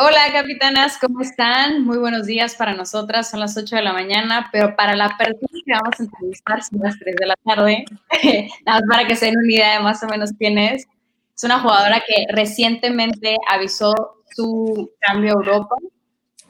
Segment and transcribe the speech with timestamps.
[0.00, 1.82] Hola, capitanas, ¿cómo están?
[1.82, 5.60] Muy buenos días para nosotras, son las 8 de la mañana, pero para la persona
[5.66, 7.84] que vamos a entrevistar son las 3 de la tarde,
[8.64, 10.86] nada más para que se den una idea de más o menos quién es.
[11.34, 13.92] Es una jugadora que recientemente avisó
[14.36, 15.74] su cambio a Europa.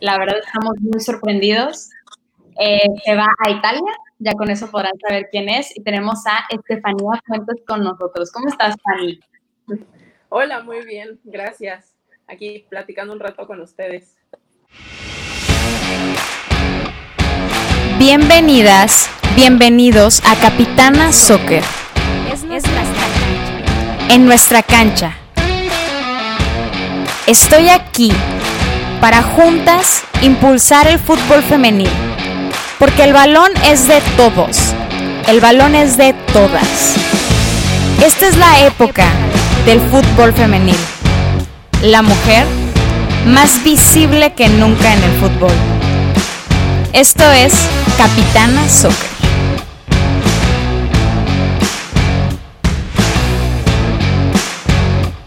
[0.00, 1.88] La verdad estamos muy sorprendidos.
[2.60, 5.74] Eh, se va a Italia, ya con eso podrán saber quién es.
[5.74, 8.30] Y tenemos a Estefanía Fuentes con nosotros.
[8.30, 9.20] ¿Cómo estás, Fanny?
[10.28, 11.97] Hola, muy bien, gracias
[12.28, 14.16] aquí platicando un rato con ustedes.
[17.98, 21.64] Bienvenidas, bienvenidos a Capitana Soccer.
[24.10, 25.16] En nuestra cancha.
[27.26, 28.12] Estoy aquí
[29.00, 31.90] para juntas impulsar el fútbol femenil.
[32.78, 34.74] Porque el balón es de todos.
[35.26, 36.94] El balón es de todas.
[38.04, 39.06] Esta es la época
[39.66, 40.76] del fútbol femenil
[41.82, 42.44] la mujer
[43.26, 45.52] más visible que nunca en el fútbol.
[46.92, 47.52] Esto es
[47.96, 49.08] Capitana Soccer.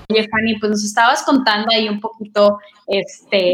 [0.09, 3.53] Oye, Fanny, pues nos estabas contando ahí un poquito este,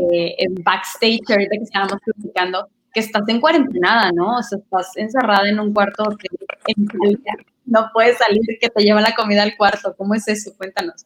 [0.63, 4.37] backstage, ahorita que estábamos platicando, que estás en cuarentena, ¿no?
[4.37, 6.73] O sea, estás encerrada en un cuarto que
[7.65, 9.93] no puedes salir, que te lleva la comida al cuarto.
[9.95, 10.51] ¿Cómo es eso?
[10.57, 11.05] Cuéntanos.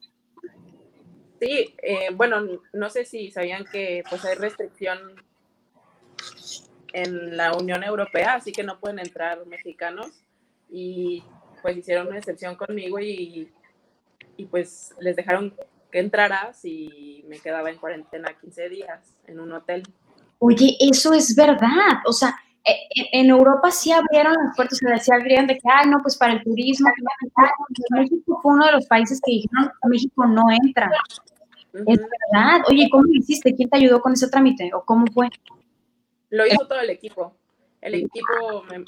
[1.41, 4.99] Sí, eh, bueno, no sé si sabían que pues hay restricción
[6.93, 10.23] en la Unión Europea, así que no pueden entrar mexicanos
[10.69, 11.23] y
[11.63, 13.51] pues hicieron una excepción conmigo y,
[14.37, 15.55] y pues les dejaron
[15.91, 19.81] que entrara si me quedaba en cuarentena 15 días en un hotel.
[20.37, 24.87] Oye, eso es verdad, o sea, e, e, en Europa sí abrieron las puertas, se
[24.87, 26.87] decía abrieron de que, ay, no, pues para el turismo,
[27.89, 30.91] México fue uno de los países que dijeron, México no entra.
[31.73, 32.61] Es verdad.
[32.69, 33.55] Oye, ¿cómo lo hiciste?
[33.55, 34.71] ¿Quién te ayudó con ese trámite?
[34.73, 35.29] ¿O cómo fue?
[36.29, 37.35] Lo hizo todo el equipo.
[37.81, 38.85] El equipo me,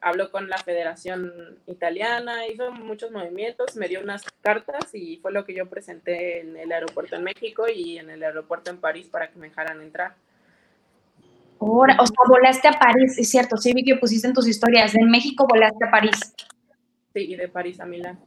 [0.00, 5.44] habló con la Federación Italiana, hizo muchos movimientos, me dio unas cartas y fue lo
[5.44, 9.30] que yo presenté en el aeropuerto en México y en el aeropuerto en París para
[9.30, 10.14] que me dejaran entrar.
[11.60, 14.92] Ahora, o sea, volaste a París, es cierto, sí vi que pusiste en tus historias,
[14.92, 16.34] de México volaste a París.
[17.14, 18.18] Sí, y de París a Milán.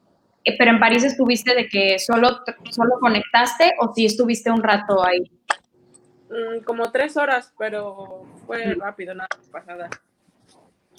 [0.45, 2.39] Eh, pero en París estuviste de que solo,
[2.69, 5.29] solo conectaste o sí estuviste un rato ahí?
[6.29, 9.89] Mm, como tres horas, pero fue rápido, nada pasada.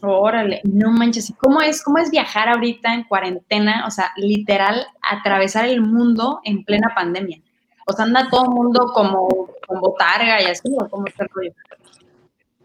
[0.02, 3.86] Órale, no manches, ¿cómo es, ¿cómo es viajar ahorita en cuarentena?
[3.86, 7.40] O sea, literal, atravesar el mundo en plena pandemia.
[7.86, 9.28] O sea, anda todo el mundo como
[9.66, 11.52] con botarga y así, ¿o cómo está el rollo?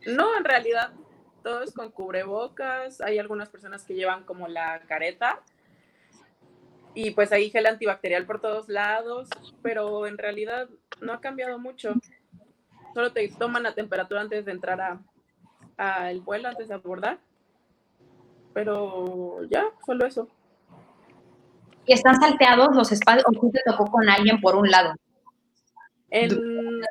[0.08, 0.92] No, en realidad,
[1.44, 3.02] todos con cubrebocas.
[3.02, 5.40] Hay algunas personas que llevan como la careta,
[6.94, 9.30] y pues hay gel antibacterial por todos lados,
[9.62, 10.68] pero en realidad
[11.00, 11.94] no ha cambiado mucho.
[12.94, 15.00] Solo te toman la temperatura antes de entrar
[15.78, 17.20] a, el vuelo, antes de abordar.
[18.54, 20.28] Pero ya, solo eso.
[21.86, 24.94] ¿Y están salteados los espacios o tú te tocó con alguien por un lado?
[26.10, 26.82] En,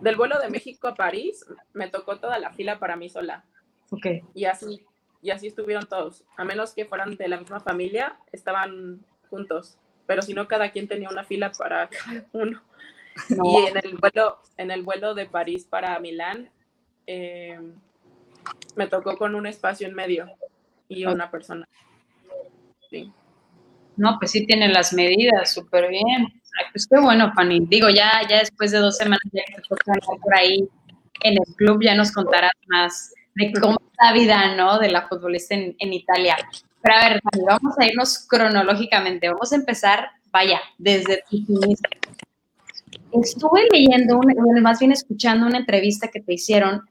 [0.00, 3.44] del vuelo de México a París me tocó toda la fila para mí sola.
[3.90, 4.06] Ok.
[4.34, 4.86] Y así
[5.22, 6.24] y así estuvieron todos.
[6.36, 9.78] A menos que fueran de la misma familia, estaban juntos.
[10.06, 11.88] Pero si no, cada quien tenía una fila para
[12.32, 12.62] uno.
[13.30, 16.50] Y en el vuelo, en el vuelo de París para Milán,
[17.06, 17.58] eh,
[18.74, 20.26] me tocó con un espacio en medio
[20.88, 21.66] y una persona.
[22.90, 23.12] Sí.
[23.96, 26.28] No, pues sí tienen las medidas, súper bien.
[26.72, 27.60] pues qué bueno, Fanny.
[27.66, 30.68] Digo, ya, ya después de dos semanas ya que te toca por ahí
[31.22, 34.78] en el club, ya nos contarás más de cómo la vida, ¿no?
[34.78, 36.36] De la futbolista en, Italia.
[36.82, 39.28] Pero a ver, vamos a irnos cronológicamente.
[39.28, 41.88] Vamos a empezar, vaya, desde tu inicio.
[43.12, 46.82] Estuve leyendo, bueno, más bien escuchando una entrevista que te hicieron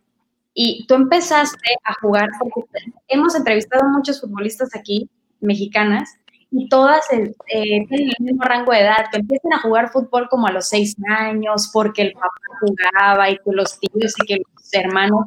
[0.53, 2.61] y tú empezaste a jugar, porque
[3.09, 5.09] hemos entrevistado a muchos futbolistas aquí,
[5.41, 6.15] mexicanas,
[6.51, 10.47] y todas eh, tienen el mismo rango de edad, que empiezan a jugar fútbol como
[10.47, 12.29] a los seis años, porque el papá
[12.61, 15.25] jugaba y que los tíos y que los hermanos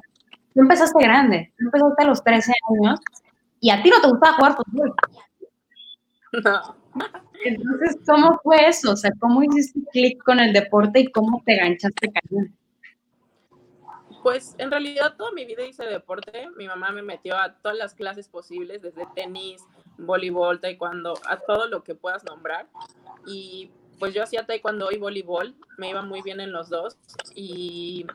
[0.54, 3.00] Tú empezaste grande, tú empezaste a los 13 años
[3.60, 4.94] y a ti no te gustaba jugar fútbol.
[6.44, 6.76] No.
[7.44, 8.92] Entonces, ¿cómo fue eso?
[8.92, 12.54] O sea, ¿cómo hiciste clic con el deporte y cómo te ganchaste cañón?
[14.22, 16.48] Pues en realidad toda mi vida hice deporte.
[16.56, 19.64] Mi mamá me metió a todas las clases posibles, desde tenis,
[19.96, 22.66] voleibol, taekwondo, a todo lo que puedas nombrar.
[23.26, 26.98] Y pues yo hacía taekwondo y voleibol, me iba muy bien en los dos.
[27.34, 28.06] Y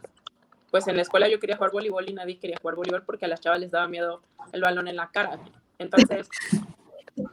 [0.73, 3.27] pues en la escuela yo quería jugar voleibol y nadie quería jugar voleibol porque a
[3.27, 4.23] las chavas les daba miedo
[4.53, 5.37] el balón en la cara.
[5.77, 6.27] Entonces,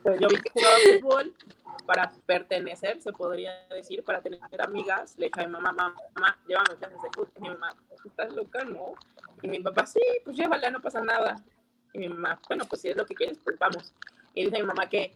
[0.03, 1.35] pues yo vi que jugaba fútbol
[1.87, 6.77] para pertenecer, se podría decir, para tener amigas, le dije a mi mamá, mamá, llévame
[6.77, 7.33] clases de fútbol.
[7.39, 8.63] Y mi mamá, ¿estás loca?
[8.65, 8.93] No.
[9.41, 11.43] Y mi papá, sí, pues llévala, no pasa nada.
[11.95, 13.95] Y mi mamá, bueno, pues si es lo que quieres, pues vamos.
[14.35, 15.15] Y dice mi mamá que,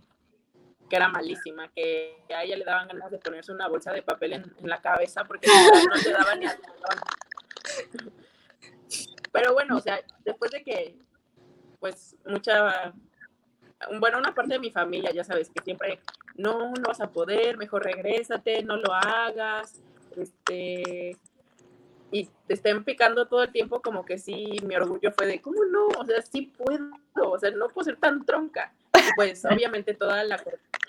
[0.89, 4.33] que era malísima, que a ella le daban ganas de ponerse una bolsa de papel
[4.33, 6.57] en, la cabeza porque no le daban ni a
[9.33, 10.97] Pero bueno, o sea, después de que,
[11.81, 12.95] pues, mucha,
[13.99, 16.01] bueno, una parte de mi familia, ya sabes, que siempre,
[16.37, 19.83] no, no vas a poder, mejor regrésate, no lo hagas,
[20.17, 21.17] este,
[22.15, 25.65] y te estén picando todo el tiempo, como que sí, mi orgullo fue de, ¿cómo
[25.65, 25.89] no?
[25.99, 28.73] O sea, sí puedo, o sea, no puedo ser tan tronca.
[29.17, 30.41] pues obviamente toda la,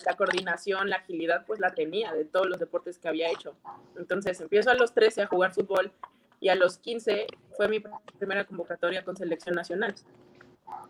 [0.06, 3.56] la, coordinación, la agilidad, pues la tenía de todos los deportes que había hecho.
[3.98, 5.92] Entonces empiezo a los 13 a jugar fútbol
[6.40, 7.82] y a los 15 fue mi
[8.18, 9.96] primera convocatoria con selección nacional.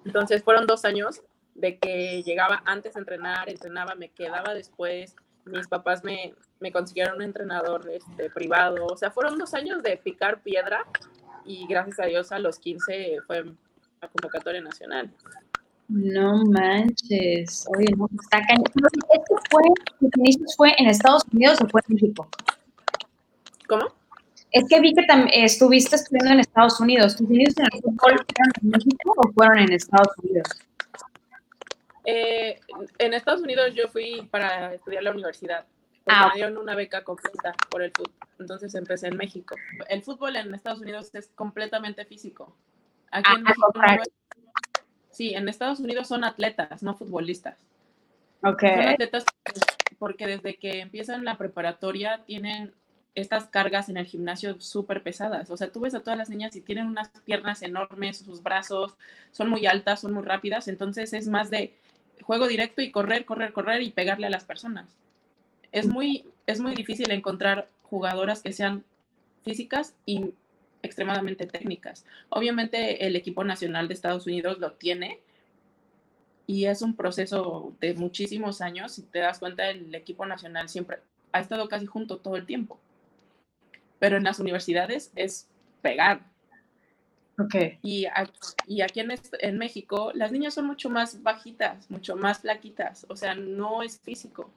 [0.06, 1.22] Entonces fueron dos años
[1.54, 5.16] de que llegaba antes a entrenar, entrenaba, me quedaba después,
[5.46, 9.98] mis papás me, me consiguieron un entrenador este, privado, o sea, fueron dos años de
[9.98, 10.86] picar piedra
[11.46, 13.46] y gracias a Dios a los 15 fue
[14.02, 15.12] la convocatoria nacional.
[15.88, 18.66] No manches, oye, no, está cañón.
[18.66, 19.62] ¿Esto fue,
[20.58, 22.28] fue en Estados Unidos o fue en México?
[23.68, 23.86] ¿Cómo?
[24.56, 25.04] Es que vi que
[25.44, 27.18] estuviste estudiando en Estados Unidos.
[27.18, 30.48] ¿Tus inicios en el fútbol fueron en México o fueron en Estados Unidos?
[32.06, 32.62] Eh,
[33.00, 35.66] en Estados Unidos yo fui para estudiar la universidad.
[36.06, 38.14] Ah, me dieron una beca completa por el fútbol.
[38.40, 39.56] Entonces empecé en México.
[39.90, 42.56] El fútbol en Estados Unidos es completamente físico.
[43.12, 43.74] Aquí en ah, México
[45.10, 47.58] sí, en Estados Unidos son atletas, no futbolistas.
[48.42, 48.62] Ok.
[48.62, 49.26] Son atletas
[50.00, 52.74] porque desde que empiezan la preparatoria tienen
[53.16, 55.50] estas cargas en el gimnasio súper pesadas.
[55.50, 58.96] O sea, tú ves a todas las niñas y tienen unas piernas enormes, sus brazos
[59.32, 61.74] son muy altas, son muy rápidas, entonces es más de
[62.22, 64.98] juego directo y correr, correr, correr y pegarle a las personas.
[65.72, 68.84] Es muy, es muy difícil encontrar jugadoras que sean
[69.44, 70.34] físicas y
[70.84, 72.06] extremadamente técnicas.
[72.30, 75.20] Obviamente el equipo nacional de Estados Unidos lo tiene
[76.48, 78.94] y es un proceso de muchísimos años.
[78.94, 81.00] Si te das cuenta, el equipo nacional siempre
[81.32, 82.80] ha estado casi junto todo el tiempo
[84.00, 85.48] pero en las universidades es
[85.82, 86.22] pegar.
[87.38, 87.80] Okay.
[87.82, 88.06] Y,
[88.66, 93.16] y aquí en, en, México las niñas son mucho más bajitas, mucho más flaquitas, o
[93.16, 94.50] sea, no es físico.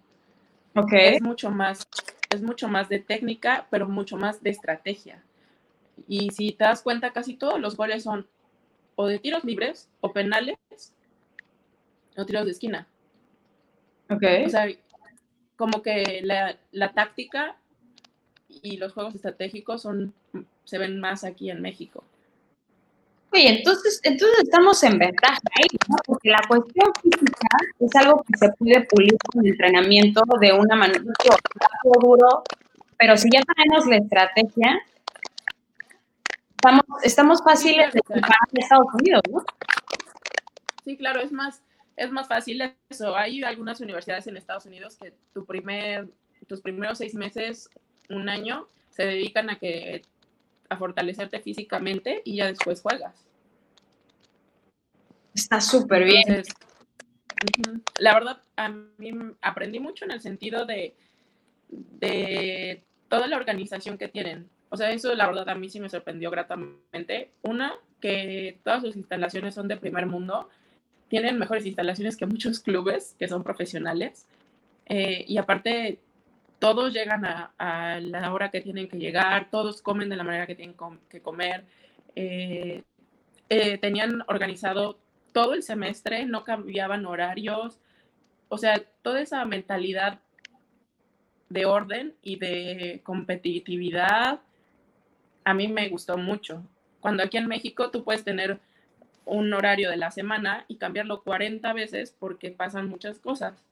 [0.75, 1.17] Okay.
[1.17, 1.88] Es mucho más,
[2.31, 5.25] es mucho más de técnica, pero mucho más de estrategia.
[6.06, 8.29] Y si te das cuenta, casi todos los goles son
[8.94, 10.56] o de tiros libres, o penales,
[12.17, 12.87] o tiros de esquina.
[14.11, 14.44] Okay.
[14.44, 14.67] O sea,
[15.56, 17.56] como que la, la táctica
[18.48, 20.14] y los juegos estratégicos son,
[20.64, 22.04] se ven más aquí en México.
[23.30, 25.96] Oye, entonces, entonces estamos en ventaja ahí, ¿no?
[26.06, 27.48] Porque la cuestión física
[27.78, 31.02] es algo que se puede pulir con el entrenamiento de una manera
[32.00, 32.42] duro,
[32.98, 34.80] pero si ya tenemos la estrategia,
[36.56, 39.44] estamos, estamos fáciles de comparar en Estados Unidos, ¿no?
[40.84, 41.62] Sí, claro, es más,
[41.96, 43.14] es más fácil eso.
[43.14, 46.08] Hay algunas universidades en Estados Unidos que tu primer,
[46.46, 47.68] tus primeros seis meses
[48.10, 50.02] un año se dedican a que
[50.69, 53.14] a fortalecerte físicamente y ya después juegas.
[55.34, 56.43] Está súper bien.
[57.99, 60.94] la verdad, a mí aprendí mucho en el sentido de,
[61.69, 64.49] de toda la organización que tienen.
[64.70, 67.30] O sea, eso la verdad a mí sí me sorprendió gratamente.
[67.42, 70.49] Una, que todas sus instalaciones son de primer mundo,
[71.09, 74.26] tienen mejores instalaciones que muchos clubes que son profesionales.
[74.87, 76.00] Eh, y aparte,
[76.58, 80.54] todos llegan a, la hora que tienen que llegar, todos comen de la manera que
[80.54, 80.76] tienen
[81.08, 81.64] que comer.
[82.16, 82.82] Eh,
[83.48, 84.98] eh, tenían organizado
[85.32, 87.78] todo el semestre, no cambiaban horarios,
[88.48, 90.20] o sea, toda esa mentalidad
[91.48, 94.40] de orden y de competitividad
[95.44, 96.62] a mí me gustó mucho.
[97.00, 98.60] Cuando aquí en México tú puedes tener
[99.24, 103.64] un horario de la semana y cambiarlo 40 veces porque pasan muchas cosas.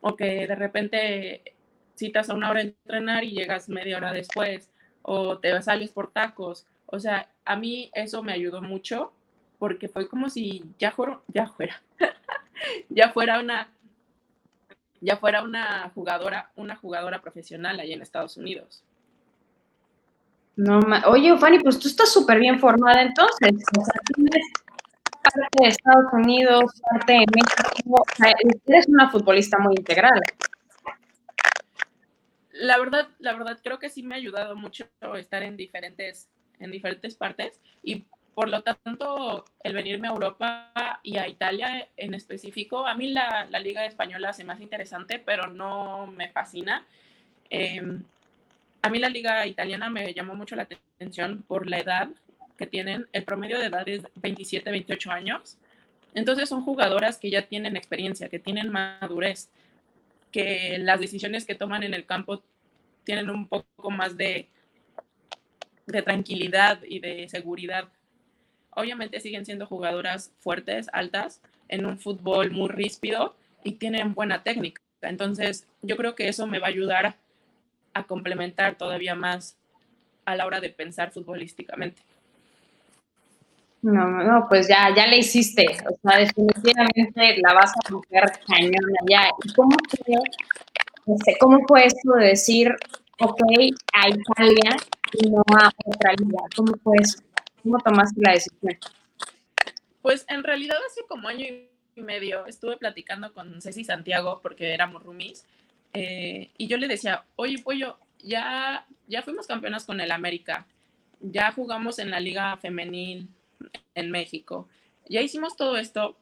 [0.00, 1.54] O que de repente
[2.00, 4.70] citas a una hora entrenar y llegas media hora después,
[5.02, 6.66] o te sales por tacos.
[6.86, 9.12] O sea, a mí eso me ayudó mucho
[9.58, 11.82] porque fue como si ya, fuera, ya fuera,
[12.88, 13.68] ya fuera una,
[15.00, 18.82] ya fuera una jugadora, una jugadora profesional allá en Estados Unidos.
[20.56, 23.52] No, oye, Fanny, pues tú estás súper bien formada entonces.
[23.78, 24.46] O sea, tienes
[25.22, 28.02] parte de Estados Unidos, parte de México.
[28.02, 28.32] O sea,
[28.66, 30.20] eres una futbolista muy integral
[32.60, 34.86] la verdad, la verdad creo que sí me ha ayudado mucho
[35.16, 41.18] estar en diferentes, en diferentes partes y por lo tanto, el venirme a Europa y
[41.18, 45.48] a Italia en específico, a mí la, la liga española se me hace interesante, pero
[45.48, 46.86] no me fascina.
[47.50, 48.02] Em,
[48.82, 52.08] a mí la liga italiana me llamó mucho la atención por la edad
[52.56, 53.08] que tienen.
[53.12, 55.58] El promedio de edad es 27, 28 años.
[56.14, 59.50] Entonces son jugadoras que ya tienen experiencia, que tienen madurez,
[60.30, 62.42] que las decisiones que toman en el campo
[63.04, 64.48] tienen un poco más de,
[66.04, 67.88] tranquilidad y de seguridad
[68.70, 73.34] obviamente siguen siendo jugadoras fuertes, altas, en un fútbol muy ríspido
[73.64, 74.80] y tienen buena técnica.
[75.02, 77.16] Entonces, yo creo que eso me va a ayudar
[77.94, 79.58] a complementar todavía más
[80.24, 82.02] a la hora de pensar futbolísticamente.
[83.82, 85.64] No, no, pues ya, ya le hiciste.
[85.88, 89.30] O sea, definitivamente la vas a meter cañón allá.
[89.42, 90.16] ¿Y cómo fue,
[91.14, 92.74] este, cómo fue esto de decir,
[93.20, 93.40] ok,
[93.94, 94.76] a Italia
[95.14, 96.40] y no a otra liga?
[96.54, 97.22] ¿Cómo fue eso?
[97.62, 98.78] ¿Cómo tomaste la decisión?
[100.02, 105.02] Pues en realidad hace como año y medio estuve platicando con Ceci Santiago porque éramos
[105.02, 105.46] roomies
[105.92, 110.66] eh, y yo le decía, oye Pollo, ya, ya fuimos campeonas con el América,
[111.20, 113.28] ya jugamos en la liga femenil
[113.94, 114.68] en México,
[115.08, 116.16] ya hicimos todo esto,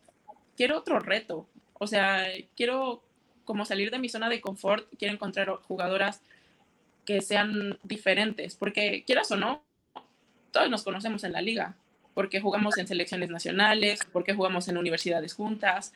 [0.56, 2.26] quiero otro reto, o sea,
[2.56, 3.02] quiero
[3.44, 6.22] como salir de mi zona de confort, quiero encontrar jugadoras
[7.04, 9.62] que sean diferentes, porque quieras o no,
[10.52, 11.74] todos nos conocemos en la liga,
[12.14, 15.92] porque jugamos en selecciones nacionales, porque jugamos en universidades juntas.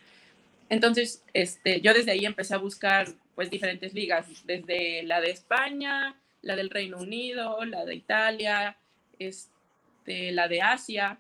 [0.69, 6.17] Entonces, este, yo desde ahí empecé a buscar pues diferentes ligas, desde la de España,
[6.43, 8.77] la del Reino Unido, la de Italia,
[9.19, 11.19] este, la de Asia.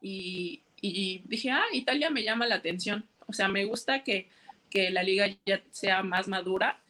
[0.00, 3.06] Y, y, dije, ah, Italia me llama la atención.
[3.26, 4.28] O sea, me gusta que,
[4.70, 6.80] que la liga ya sea más madura.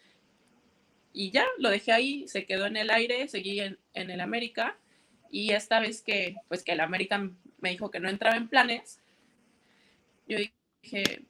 [1.12, 4.76] Y ya lo dejé ahí, se quedó en el aire, seguí en, en el América
[5.30, 9.00] y esta vez que, pues que el América me dijo que no entraba en planes,
[10.26, 10.38] yo
[10.82, 11.22] dije,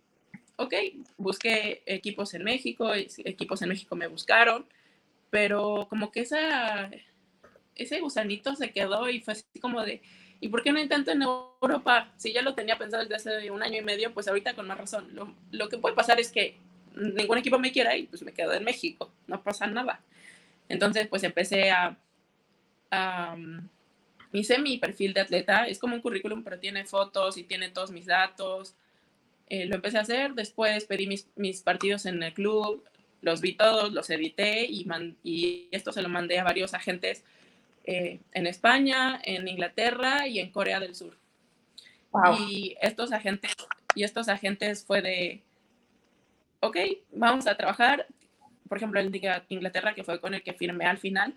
[0.56, 0.74] ok,
[1.18, 4.66] busqué equipos en México, equipos en México me buscaron,
[5.28, 6.90] pero como que esa,
[7.74, 10.02] ese gusanito se quedó y fue así como de,
[10.40, 12.12] ¿y por qué no intento en Europa?
[12.16, 14.78] Si ya lo tenía pensado desde hace un año y medio, pues ahorita con más
[14.78, 15.08] razón.
[15.14, 16.56] Lo, lo que puede pasar es que
[16.94, 20.00] ningún equipo me quiera y pues me quedo en México, no pasa nada.
[20.68, 21.96] Entonces, pues empecé a,
[22.90, 23.36] a
[24.32, 27.90] hice mi perfil de atleta, es como un currículum, pero tiene fotos y tiene todos
[27.90, 28.74] mis datos.
[29.48, 32.84] Eh, lo empecé a hacer, después pedí mis, mis, partidos en el club,
[33.20, 34.86] los vi todos, los edité y,
[35.24, 37.24] y esto se lo mandé a varios agentes
[37.92, 41.16] eh, en España, en Inglaterra y en Corea del Sur.
[42.38, 43.50] Y estos agentes,
[43.96, 45.42] y estos agentes fue de,
[46.60, 46.76] ok,
[47.10, 48.06] vamos a trabajar.
[48.68, 49.12] Por ejemplo, en
[49.48, 51.34] Inglaterra, que fue con el que firmé al final,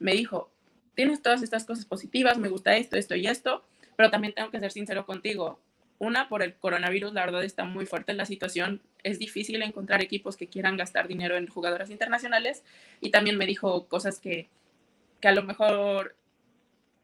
[0.00, 0.50] me dijo,
[0.96, 4.58] tienes todas estas cosas positivas, me gusta esto, esto y esto, pero también tengo que
[4.58, 5.60] ser sincero contigo.
[6.00, 8.82] Una, por el coronavirus, la verdad está muy fuerte la situación.
[9.04, 12.64] Es difícil encontrar equipos que quieran gastar dinero en jugadoras internacionales.
[13.00, 14.48] Y también me dijo cosas que,
[15.22, 16.16] que a lo mejor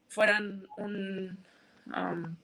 [0.08, 1.38] fueran un,
[1.86, 2.36] um,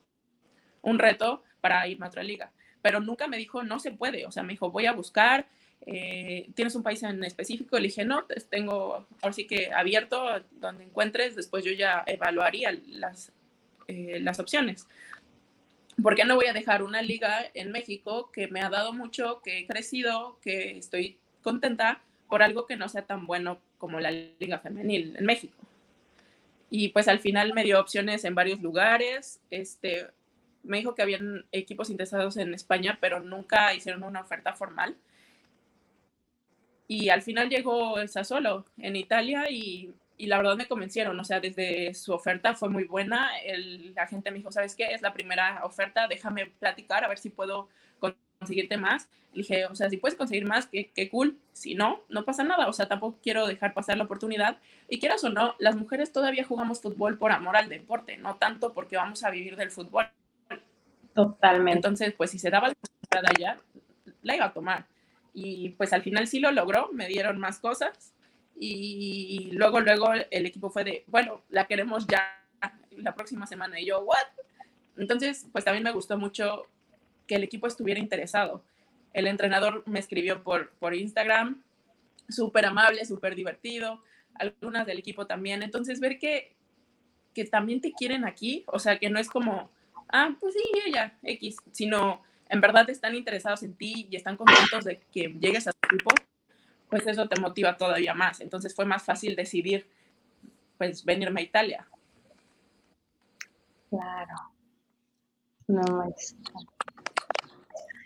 [0.81, 2.51] un reto para ir a otra liga.
[2.81, 4.25] Pero nunca me dijo, no se puede.
[4.25, 5.47] O sea, me dijo, voy a buscar,
[5.85, 7.77] eh, ¿tienes un país en específico?
[7.77, 13.33] Le dije, no, tengo, ahora sí que abierto donde encuentres, después yo ya evaluaría las,
[13.87, 14.87] eh, las opciones.
[16.01, 19.41] ¿Por qué no voy a dejar una liga en México que me ha dado mucho,
[19.43, 24.11] que he crecido, que estoy contenta por algo que no sea tan bueno como la
[24.11, 25.57] liga femenil en México?
[26.69, 29.39] Y pues al final me dio opciones en varios lugares.
[29.49, 30.07] Este,
[30.63, 34.97] me dijo que habían equipos interesados en España, pero nunca hicieron una oferta formal.
[36.87, 41.23] Y al final llegó el Sassuolo en Italia y, y, la verdad me convencieron, o
[41.23, 43.37] sea, desde su oferta fue muy buena.
[43.39, 44.93] El, la gente me dijo, ¿sabes qué?
[44.93, 47.69] Es la primera oferta, déjame platicar a ver si puedo
[48.45, 49.09] conseguirte más.
[49.33, 51.37] Le dije, o sea, si puedes conseguir más, qué, qué cool.
[51.51, 54.57] Si no, no pasa nada, o sea, tampoco quiero dejar pasar la oportunidad.
[54.87, 58.73] Y quieras o no, las mujeres todavía jugamos fútbol por amor al deporte, no tanto
[58.73, 60.07] porque vamos a vivir del fútbol.
[61.13, 61.77] Totalmente.
[61.77, 63.59] Entonces, pues si se daba la oportunidad allá,
[64.21, 64.85] la iba a tomar
[65.35, 68.13] y pues al final sí lo logró, me dieron más cosas
[68.57, 72.41] y luego, luego el equipo fue de, bueno, la queremos ya
[72.97, 74.17] la próxima semana y yo, ¿what?
[74.97, 76.67] Entonces, pues también me gustó mucho
[77.27, 78.63] que el equipo estuviera interesado.
[79.13, 81.63] El entrenador me escribió por, por Instagram,
[82.29, 84.01] súper amable, súper divertido,
[84.35, 85.63] algunas del equipo también.
[85.63, 86.55] Entonces, ver que,
[87.33, 89.71] que también te quieren aquí, o sea, que no es como,
[90.09, 94.83] ah, pues sí, ella, X, sino en verdad están interesados en ti y están contentos
[94.83, 96.11] de que llegues a su equipo,
[96.89, 98.41] pues eso te motiva todavía más.
[98.41, 99.87] Entonces fue más fácil decidir,
[100.77, 101.87] pues, venirme a Italia.
[103.89, 104.35] Claro.
[105.67, 106.35] No es.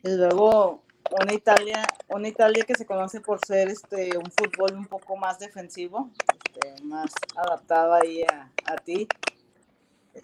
[0.03, 4.85] Y luego una Italia, una Italia que se conoce por ser este un fútbol un
[4.85, 6.11] poco más defensivo,
[6.45, 9.07] este, más adaptado ahí a, a ti.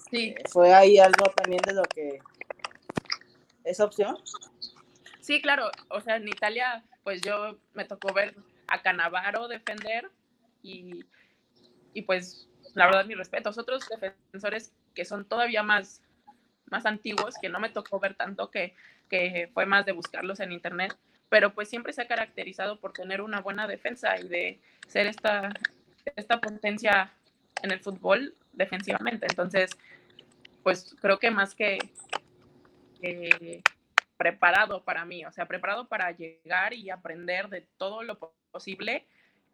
[0.10, 0.36] sí.
[0.38, 2.20] Este, ¿Fue ahí algo también de lo que
[3.64, 4.18] es opción?
[5.22, 5.72] Sí, claro.
[5.90, 8.36] O sea, en Italia, pues yo me tocó ver
[8.68, 10.10] a Canavaro defender
[10.62, 11.04] y,
[11.94, 13.50] y pues la verdad mi respeto.
[13.50, 16.02] Otros defensores que son todavía más,
[16.66, 18.76] más antiguos, que no me tocó ver tanto, que,
[19.10, 20.96] que fue más de buscarlos en internet,
[21.30, 25.50] pero pues siempre se ha caracterizado por tener una buena defensa y de ser esta,
[26.16, 27.12] esta potencia
[27.62, 29.28] en el fútbol defensivamente.
[29.30, 29.72] Entonces,
[30.64, 31.78] pues creo que más que,
[34.18, 38.18] preparado para mí, o sea, preparado para llegar y aprender de todo lo
[38.52, 39.06] posible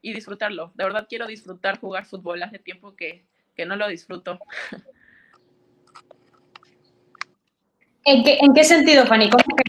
[0.01, 0.71] y disfrutarlo.
[0.75, 2.43] De verdad quiero disfrutar jugar fútbol.
[2.43, 4.39] Hace tiempo que, que no lo disfruto.
[8.05, 9.29] ¿En qué, ¿En qué sentido, Fanny?
[9.29, 9.63] ¿Cómo que,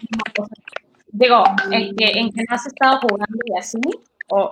[1.09, 3.81] digo, ¿en que, ¿en que no has estado jugando y así?
[4.29, 4.51] ¿O?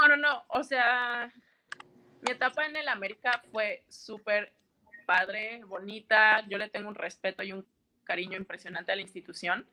[0.00, 0.44] No, no, no.
[0.48, 1.32] O sea,
[2.22, 4.52] mi etapa en el América fue súper
[5.04, 6.44] padre, bonita.
[6.48, 7.66] Yo le tengo un respeto y un
[8.04, 9.66] cariño impresionante a la institución.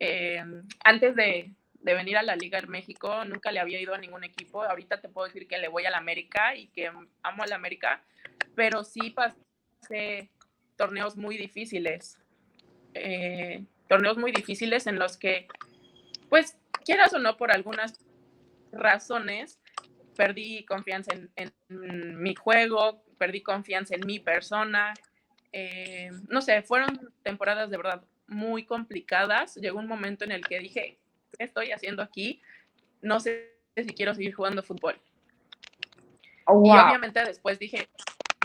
[0.00, 0.42] Eh,
[0.82, 4.24] antes de, de, venir a la Liga en México, nunca le había ido a ningún
[4.24, 4.62] equipo.
[4.62, 7.56] Ahorita te puedo decir que le voy a la América y que amo a la
[7.56, 8.02] América,
[8.54, 10.30] pero sí pasé
[10.76, 12.18] torneos muy difíciles.
[12.94, 15.46] Eh, torneos muy difíciles en los que,
[16.28, 18.00] pues, quieras o no, por algunas
[18.72, 19.60] razones,
[20.16, 24.94] perdí confianza en, mi juego, perdí confianza en mi persona.
[25.52, 29.56] Eh, no sé, fueron temporadas de verdad muy complicadas.
[29.56, 30.98] Llegó un momento en el que dije,
[31.36, 32.42] ¿qué estoy haciendo aquí?
[33.02, 35.00] No sé si quiero seguir jugando fútbol.
[36.46, 37.88] Oh, y obviamente después dije,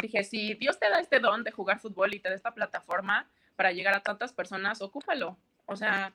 [0.01, 3.29] dije, si Dios te da este don de jugar fútbol y te da esta plataforma,
[3.59, 5.37] para llegar a tantas personas, ocúpalo.
[5.65, 6.13] O sea,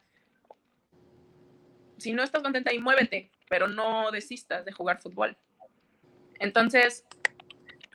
[1.99, 5.37] si no estás contenta ahí, muévete, pero no desistas de jugar fútbol.
[6.39, 7.05] Entonces,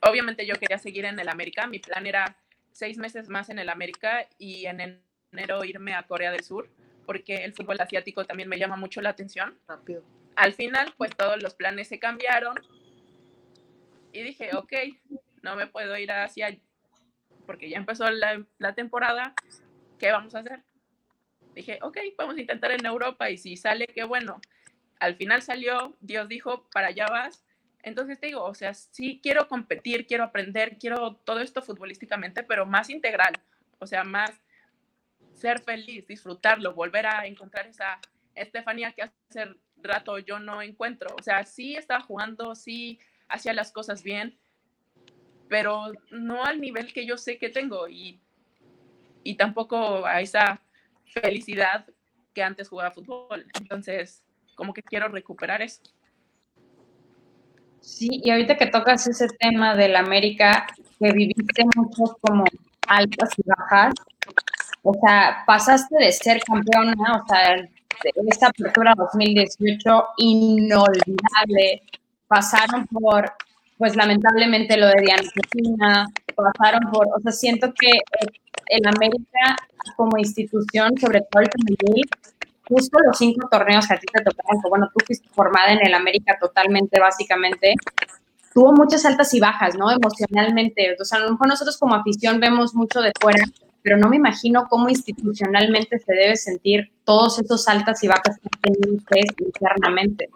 [0.08, 1.66] obviamente yo quería seguir en el América.
[1.66, 2.38] Mi plan era
[2.74, 6.70] seis meses más en el América y en enero irme a Corea del Sur,
[7.08, 9.58] porque el fútbol asiático también me llama mucho la atención.
[9.68, 10.04] Rápido.
[10.36, 12.54] Al final, pues todos los planes se cambiaron
[14.14, 14.74] y dije, ok,
[15.42, 16.56] no me puedo ir hacia
[17.50, 19.34] porque ya empezó la, temporada,
[19.98, 20.62] ¿qué vamos a hacer?
[21.56, 24.40] Dije, ok, vamos a intentar en Europa y si sale, qué bueno.
[25.00, 27.44] Al final salió, Dios dijo, para allá vas.
[27.82, 32.68] Entonces te digo, o sea, sí quiero competir, quiero aprender, quiero todo esto futbolísticamente, pero
[32.68, 33.34] más integral,
[33.80, 34.30] o sea, más
[35.34, 38.00] ser feliz, disfrutarlo, volver a encontrar esa
[38.36, 41.16] Estefanía que hace rato yo no encuentro.
[41.20, 44.38] O sea, sí estaba jugando, sí hacía las cosas bien,
[45.50, 48.22] pero no al nivel que yo sé que tengo y,
[49.24, 50.62] y tampoco a esa
[51.06, 51.86] felicidad
[52.34, 53.46] que antes jugaba fútbol.
[53.60, 54.24] Entonces,
[54.56, 55.82] como que quiero recuperar eso.
[57.82, 60.68] Sí, y ahorita que tocas ese tema del América,
[61.00, 62.44] que viviste mucho como
[62.88, 63.94] altas y bajas,
[64.84, 71.82] o sea, pasaste de ser campeona, o sea, de esta apertura 2018 inolvidable,
[72.28, 73.34] pasaron por
[73.80, 77.90] pues lamentablemente lo de Diana Cristina, pasaron por, o sea, siento que
[78.68, 79.56] el América
[79.96, 82.06] como institución, sobre todo el femenil,
[82.68, 85.88] justo los cinco torneos que a ti te tocaron, que bueno, tú fuiste formada en
[85.88, 87.74] el América totalmente, básicamente,
[88.54, 89.90] tuvo muchas altas y bajas, ¿no?
[89.90, 90.98] Emocionalmente.
[91.00, 93.46] O sea, a lo mejor nosotros como afición vemos mucho de fuera,
[93.82, 98.50] pero no me imagino cómo institucionalmente se debe sentir todos esos altas y bajas que
[98.62, 100.30] tenido ustedes internamente.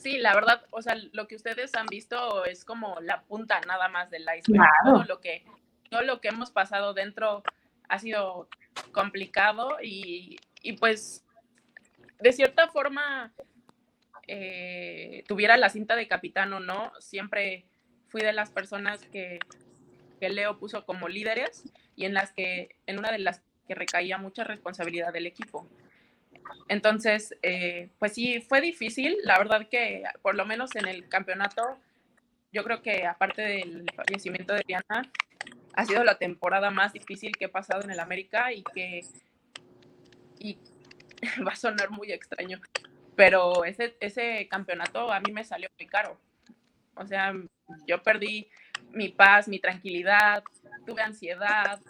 [0.00, 3.88] Sí, la verdad, o sea, lo que ustedes han visto es como la punta nada
[3.88, 4.66] más del iceberg.
[4.84, 5.44] Todo lo que
[5.90, 7.42] todo lo que hemos pasado dentro
[7.88, 8.48] ha sido
[8.92, 10.38] complicado y,
[10.78, 11.24] pues
[12.20, 13.32] de cierta forma
[14.26, 17.66] eh, tuviera la cinta de capitán o no, siempre
[18.08, 19.40] fui de las personas que,
[20.20, 21.64] que Leo puso como líderes
[21.96, 25.68] y en las que, en una de las que recaía mucha responsabilidad del equipo.
[26.68, 29.16] Entonces, eh, pues sí, fue difícil.
[29.24, 31.78] La verdad que por lo menos en el campeonato,
[32.52, 35.02] yo creo que aparte del fallecimiento de Diana,
[35.74, 39.00] ha sido la temporada más difícil que he pasado en el América y que
[40.38, 40.58] y
[41.46, 42.60] va a sonar muy extraño,
[43.14, 46.18] pero ese, ese campeonato a mí me salió muy caro.
[46.94, 47.34] O sea,
[47.86, 48.48] yo perdí
[48.92, 50.42] mi paz, mi tranquilidad,
[50.86, 51.80] tuve ansiedad.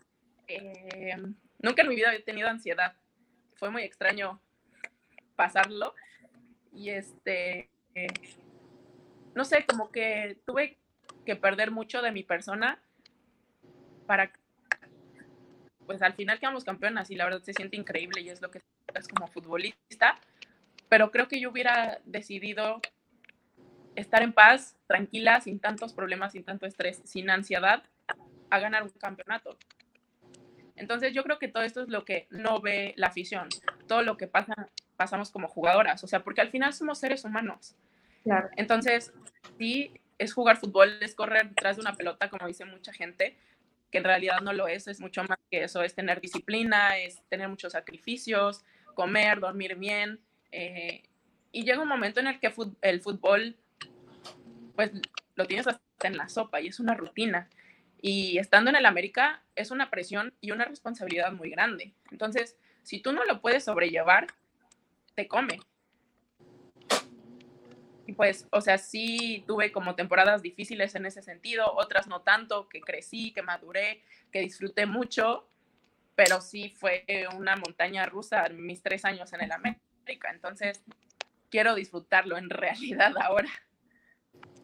[0.47, 1.17] Eh,
[1.61, 2.95] nunca en mi vida había tenido ansiedad.
[3.61, 4.41] Fue muy extraño
[5.37, 5.95] pasarlo.
[6.73, 8.07] Y este, eh,
[9.35, 10.79] no sé, como que tuve
[11.27, 12.81] que perder mucho de mi persona
[14.07, 14.33] para,
[15.85, 18.63] pues al final quedamos campeonas y la verdad se siente increíble y es lo que
[18.95, 20.19] es como futbolista,
[20.89, 22.81] pero creo que yo hubiera decidido
[23.95, 27.83] estar en paz, tranquila, sin tantos problemas, sin tanto estrés, sin ansiedad,
[28.49, 29.59] a ganar un campeonato.
[30.81, 33.49] Entonces yo creo que todo esto es lo que no ve la afición,
[33.87, 34.55] todo lo que pasa,
[34.97, 37.77] pasamos como jugadoras, o sea, porque al final somos seres humanos.
[38.25, 38.49] Claro.
[38.57, 39.13] Entonces,
[39.59, 43.37] sí, es jugar fútbol, es correr detrás de una pelota, como dice mucha gente,
[43.91, 47.21] que en realidad no lo es, es mucho más que eso, es tener disciplina, es
[47.29, 48.65] tener muchos sacrificios,
[48.95, 50.19] comer, dormir bien.
[50.51, 51.03] Eh,
[51.53, 53.57] y llega un momento en el que el fútbol,
[54.77, 54.93] pues
[55.35, 57.49] lo tienes hasta en la sopa y es una rutina.
[58.01, 61.93] Y estando en el América es una presión y una responsabilidad muy grande.
[62.11, 64.27] Entonces, si tú no lo puedes sobrellevar,
[65.15, 65.61] te come
[68.21, 72.83] pues, o sea, sí tuve como temporadas difíciles en ese sentido, otras no tanto, que
[72.83, 75.49] crecí, que maduré, que disfruté mucho,
[76.15, 80.31] pero sí fue una montaña rusa mis tres años en el América.
[80.33, 80.83] Entonces,
[81.49, 83.49] quiero disfrutarlo en realidad ahora.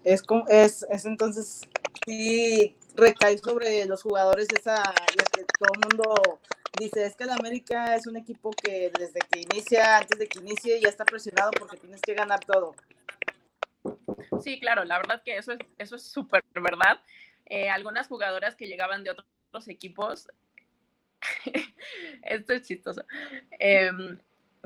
[0.05, 1.63] Es, es, es entonces,
[2.07, 6.41] sí, recae sobre los jugadores esa, lo que todo el mundo
[6.79, 10.39] dice, es que el América es un equipo que desde que inicia, antes de que
[10.39, 12.75] inicie, ya está presionado porque tienes que ganar todo.
[14.43, 17.01] Sí, claro, la verdad que eso es eso es súper verdad.
[17.47, 20.29] Eh, algunas jugadoras que llegaban de otros equipos,
[22.23, 23.05] esto es chistoso,
[23.59, 24.19] em,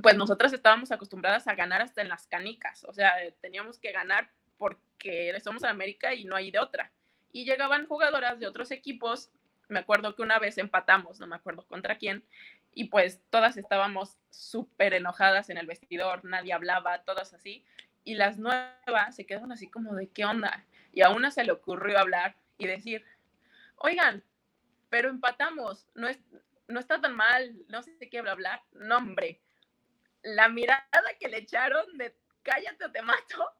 [0.03, 4.31] pues nosotras estábamos acostumbradas a ganar hasta en las canicas, o sea, teníamos que ganar
[4.57, 6.91] porque somos América y no hay de otra.
[7.33, 9.31] Y llegaban jugadoras de otros equipos,
[9.69, 12.25] me acuerdo que una vez empatamos, no me acuerdo contra quién,
[12.73, 17.65] y pues todas estábamos súper enojadas en el vestidor, nadie hablaba, todas así,
[18.05, 20.65] y las nuevas se quedan así como de qué onda.
[20.93, 23.05] Y a una se le ocurrió hablar y decir,
[23.77, 24.25] oigan,
[24.89, 26.19] pero empatamos, no, es,
[26.67, 28.63] no está tan mal, no sé qué bla, bla.
[28.73, 29.41] No, hombre,
[30.23, 30.85] la mirada
[31.19, 33.53] que le echaron de cállate o te mato.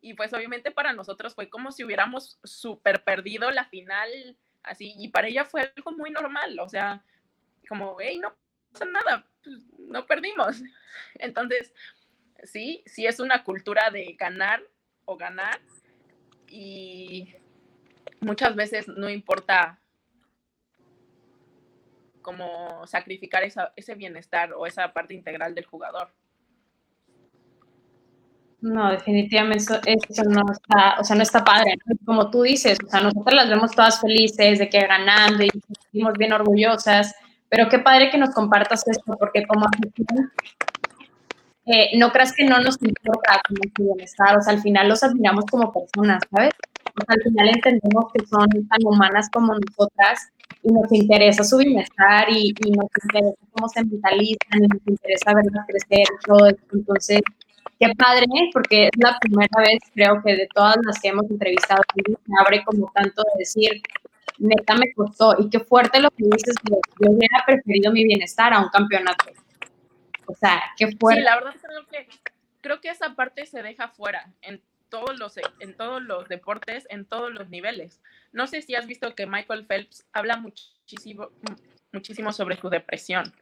[0.00, 5.08] Y pues obviamente para nosotros fue como si hubiéramos súper perdido la final, así, y
[5.08, 7.04] para ella fue algo muy normal, o sea,
[7.68, 8.34] como, hey, no
[8.72, 10.60] pasa nada, pues, no perdimos.
[11.14, 11.72] Entonces,
[12.44, 14.62] sí, sí es una cultura de ganar
[15.04, 15.60] o ganar
[16.48, 17.34] y
[18.20, 19.80] muchas veces no importa
[22.22, 23.42] como sacrificar
[23.76, 26.12] ese bienestar o esa parte integral del jugador.
[28.62, 31.78] No, definitivamente eso, no está, o sea, no está padre.
[32.04, 36.12] Como tú dices, o sea, nosotros las vemos todas felices de que ganando y sentimos
[36.18, 37.14] bien orgullosas,
[37.48, 39.66] pero qué padre que nos compartas esto, porque como
[41.66, 45.02] eh, no creas que no nos importa como su bienestar, o sea, al final los
[45.02, 46.52] admiramos como personas, ¿sabes?
[46.84, 50.28] O sea, al final entendemos que son tan humanas como nosotras
[50.62, 55.66] y nos interesa su bienestar y, nos interesa cómo se mentalizan y nos interesa verlas
[55.66, 56.60] crecer y todo eso.
[56.72, 57.20] Entonces,
[57.80, 61.82] qué padre, porque es la primera vez, creo que de todas las que hemos entrevistado,
[62.26, 63.82] me abre como tanto de decir,
[64.38, 68.60] neta me costó y qué fuerte lo que dices, yo hubiera preferido mi bienestar a
[68.60, 69.32] un campeonato.
[70.26, 71.22] O sea, qué fuerte.
[71.22, 72.08] Sí, la verdad creo que,
[72.60, 77.06] creo que esa parte se deja fuera en todos los en todos los deportes, en
[77.06, 78.00] todos los niveles.
[78.32, 81.30] No sé si has visto que Michael Phelps habla muchísimo,
[81.92, 83.32] muchísimo sobre su depresión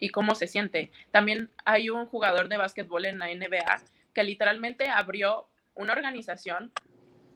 [0.00, 0.90] y cómo se siente.
[1.10, 3.82] También hay un jugador de básquetbol en la NBA
[4.14, 6.72] que literalmente abrió una organización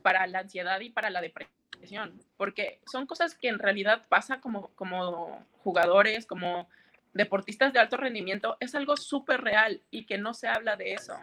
[0.02, 4.68] para la ansiedad y para la depresión, porque son cosas que en realidad pasa como,
[4.74, 6.68] como jugadores, como
[7.12, 11.14] deportistas de alto rendimiento es algo súper real y que no se habla de eso.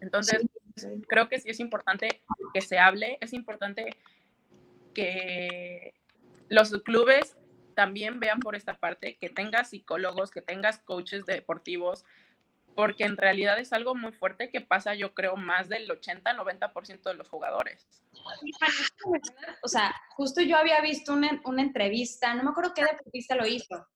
[0.00, 0.42] Entonces,
[1.08, 2.22] creo que sí es importante
[2.52, 3.96] que se hable, es importante
[4.94, 5.94] que
[6.48, 7.36] los clubes
[7.72, 12.04] también vean por esta parte, que tengas psicólogos, que tengas coaches deportivos,
[12.74, 17.14] porque en realidad es algo muy fuerte que pasa, yo creo, más del 80-90% de
[17.14, 17.86] los jugadores.
[19.62, 23.46] O sea, justo yo había visto una, una, entrevista, no me acuerdo qué deportista lo
[23.46, 23.86] hizo,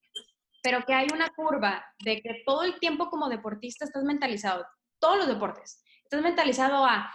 [0.63, 4.67] pero que hay una curva de que todo el tiempo como deportista estás mentalizado,
[4.99, 7.13] todos los deportes, estás mentalizado a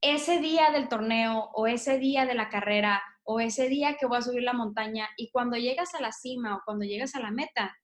[0.00, 4.18] ese día del torneo o ese día de la carrera o ese día que voy
[4.18, 7.30] a subir la montaña y cuando llegas a la cima o cuando llegas a la
[7.30, 7.76] meta,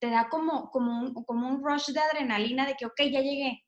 [0.00, 3.64] te da como, como, un, como un rush de adrenalina de que, ok, ya llegué,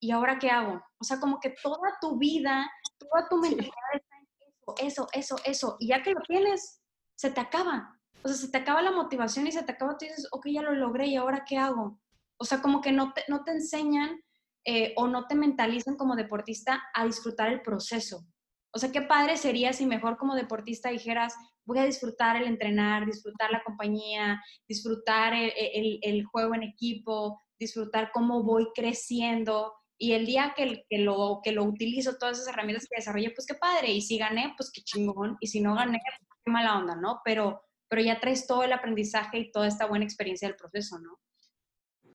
[0.00, 0.82] ¿y ahora qué hago?
[0.98, 5.36] O sea, como que toda tu vida, toda tu mentalidad está en eso, eso, eso,
[5.44, 6.80] eso, y ya que lo tienes,
[7.16, 10.06] se te acaba o sea, se te acaba la motivación y se te acaba, tú
[10.06, 12.00] dices, ok, ya lo logré y ahora qué hago.
[12.38, 14.18] O sea, como que no te, no te enseñan
[14.64, 18.24] eh, o no te mentalizan como deportista a disfrutar el proceso.
[18.74, 21.34] O sea, qué padre sería si mejor como deportista dijeras,
[21.64, 28.42] voy a disfrutar el entrenar, disfrutar la compañía, disfrutar el, juego en equipo, disfrutar cómo
[28.42, 29.72] voy creciendo.
[29.96, 33.46] Y el día que, que, lo, que lo utilizo, todas esas herramientas que desarrollé, pues
[33.46, 33.92] qué padre.
[33.92, 35.36] Y si gané, pues qué chingón.
[35.38, 37.20] Y si no gané, pues qué mala onda, ¿no?
[37.24, 41.20] Pero, pero ya traes todo el aprendizaje y toda esta buena experiencia del proceso, ¿no?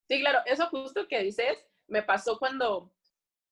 [0.10, 0.40] Sí, claro.
[0.46, 2.94] Eso justo que dices me pasó cuando,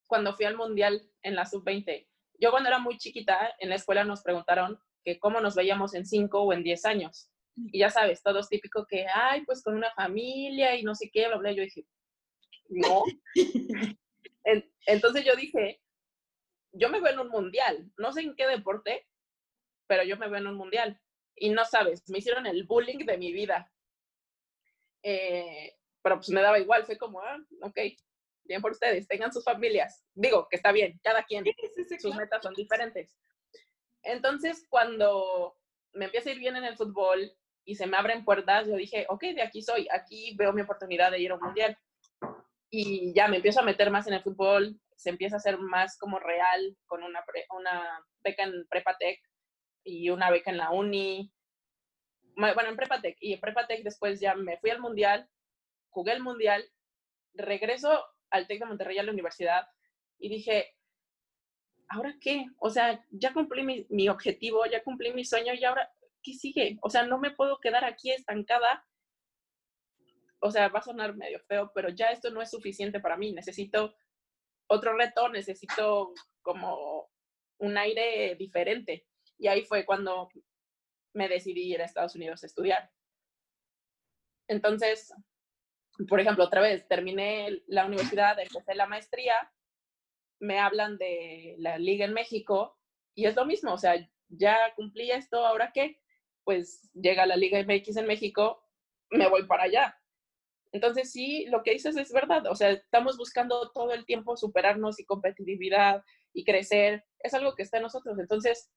[0.08, 2.06] cuando fui al Mundial en la Sub-20
[2.38, 6.06] yo cuando era muy chiquita, en la escuela nos preguntaron que cómo nos veíamos en
[6.06, 7.32] cinco o en diez años.
[7.56, 11.10] Y ya sabes, todo es típico que, ay, pues con una familia y no sé
[11.12, 11.52] qué, bla, bla.
[11.52, 11.86] Yo dije,
[12.70, 13.04] no.
[14.86, 15.82] Entonces yo dije,
[16.72, 19.08] yo me veo en un mundial, no sé en qué deporte,
[19.88, 21.02] pero yo me veo en un mundial.
[21.36, 23.72] Y no sabes, me hicieron el bullying de mi vida.
[25.04, 27.80] Eh, pero pues me daba igual, fue como, ah, ok,
[28.48, 30.04] bien por ustedes, tengan sus familias.
[30.14, 31.46] Digo que está bien, cada quien,
[32.00, 33.16] sus metas son diferentes.
[34.04, 35.58] Entonces, cuando
[35.94, 37.32] me empieza a ir bien en el fútbol
[37.66, 41.12] y se me abren puertas, yo dije, ok, de aquí soy, aquí veo mi oportunidad
[41.12, 41.78] de ir a un mundial.
[42.70, 45.98] Y ya me empiezo a meter más en el fútbol, se empieza a hacer más
[45.98, 49.20] como real, con una, una beca en Prepatec
[49.84, 51.32] y una beca en la uni.
[52.36, 53.18] Bueno, en Prepatec.
[53.20, 55.30] Y en Prepatec después ya me fui al mundial,
[55.90, 56.64] jugué el mundial,
[57.34, 59.68] regreso al TEC de Monterrey a la universidad
[60.20, 60.76] y dije,
[61.90, 62.46] ¿ahora qué?
[62.60, 66.78] O sea, ya cumplí mi, objetivo, ya cumplí mi sueño y ahora, ¿qué sigue?
[66.82, 68.86] O sea, no me puedo quedar aquí estancada.
[70.40, 73.34] O sea, va a sonar medio feo, pero ya esto no es suficiente para mí.
[73.34, 73.96] Necesito
[74.68, 77.10] otro reto, necesito como
[77.60, 79.08] un aire diferente.
[79.38, 80.30] Y ahí fue cuando
[81.14, 82.92] me decidí ir a Estados Unidos a estudiar.
[84.48, 85.14] Entonces,
[86.06, 89.52] por ejemplo, otra vez, terminé la universidad, empecé la maestría,
[90.40, 92.78] me hablan de la liga en México
[93.16, 93.96] y es lo mismo, o sea,
[94.30, 96.00] ya cumplí esto, ¿ahora qué?
[96.44, 98.64] Pues llega la Liga MX en México,
[99.10, 99.98] me voy para allá.
[100.72, 105.00] Entonces sí, lo que dices es verdad, o sea, estamos buscando todo el tiempo superarnos
[105.00, 108.20] y competitividad y crecer, es algo que está en nosotros.
[108.20, 108.70] Entonces,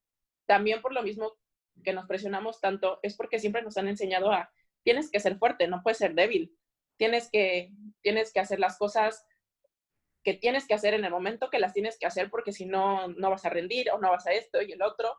[0.47, 1.37] también por lo mismo
[1.85, 4.51] que nos presionamos tanto, es porque siempre nos han enseñado a,
[4.83, 6.57] tienes que ser fuerte, no puedes ser débil
[7.01, 9.27] tienes que, tienes que hacer las cosas
[10.23, 13.09] que tienes que hacer en el momento que las tienes que hacer porque si no,
[13.09, 15.17] no vas a rendir o no vas a esto y el otro.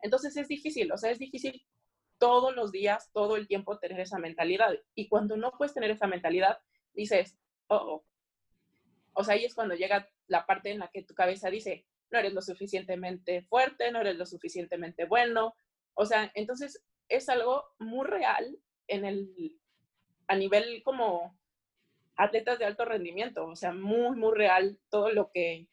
[0.00, 1.66] Entonces es difícil, o sea, es difícil
[2.18, 4.78] todos los días, todo el tiempo tener esa mentalidad.
[4.94, 6.58] Y cuando no puedes tener esa mentalidad,
[6.92, 8.04] dices, oh, oh.
[9.14, 12.20] O sea, ahí es cuando llega la parte en la que tu cabeza dice, no
[12.20, 15.56] eres lo suficientemente fuerte, no eres lo suficientemente bueno.
[15.94, 19.58] O sea, entonces es algo muy real en el,
[20.26, 21.38] a nivel como
[22.16, 25.68] atletas de alto rendimiento, o sea, muy, muy real todo lo que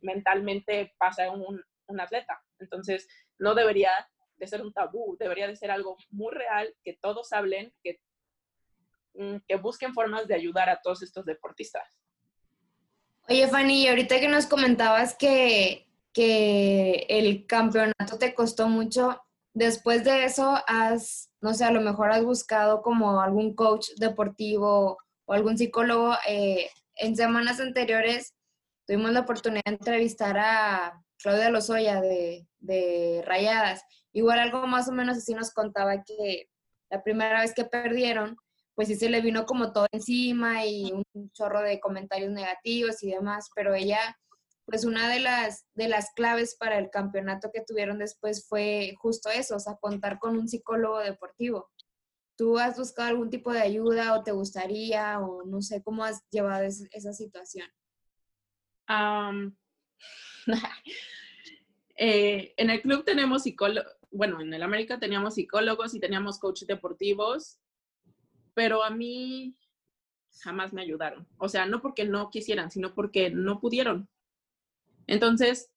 [0.00, 2.42] mentalmente pasa en un, un atleta.
[2.58, 3.90] Entonces, no debería
[4.36, 8.00] de ser un tabú, debería de ser algo muy real, que todos hablen, que,
[9.14, 11.88] mm, que busquen formas de ayudar a todos estos deportistas.
[13.28, 19.22] Oye, Fanny, ahorita que nos comentabas que, que el campeonato te costó mucho,
[19.54, 24.98] después de eso has, no sé, a lo mejor has buscado como algún coach deportivo
[25.24, 26.14] o algún psicólogo.
[26.28, 28.34] Eh, en semanas anteriores
[28.86, 33.82] tuvimos la oportunidad de entrevistar a Claudia Lozoya de, de Rayadas.
[34.12, 36.48] Igual algo más o menos así nos contaba que
[36.90, 38.36] la primera vez que perdieron,
[38.74, 43.10] pues sí se le vino como todo encima y un chorro de comentarios negativos y
[43.10, 43.98] demás, pero ella
[44.64, 49.28] pues una de las, de las claves para el campeonato que tuvieron después fue justo
[49.30, 51.70] eso, o sea, contar con un psicólogo deportivo.
[52.36, 56.22] ¿Tú has buscado algún tipo de ayuda o te gustaría o no sé cómo has
[56.30, 57.68] llevado esa situación?
[61.94, 66.66] Eh, en el club tenemos psicólogos, bueno, en el América teníamos psicólogos y teníamos coaches
[66.66, 67.60] deportivos,
[68.54, 69.56] pero a mí
[70.40, 71.28] jamás me ayudaron.
[71.38, 74.08] O sea, no porque no quisieran, sino porque no pudieron.
[75.06, 75.70] Entonces,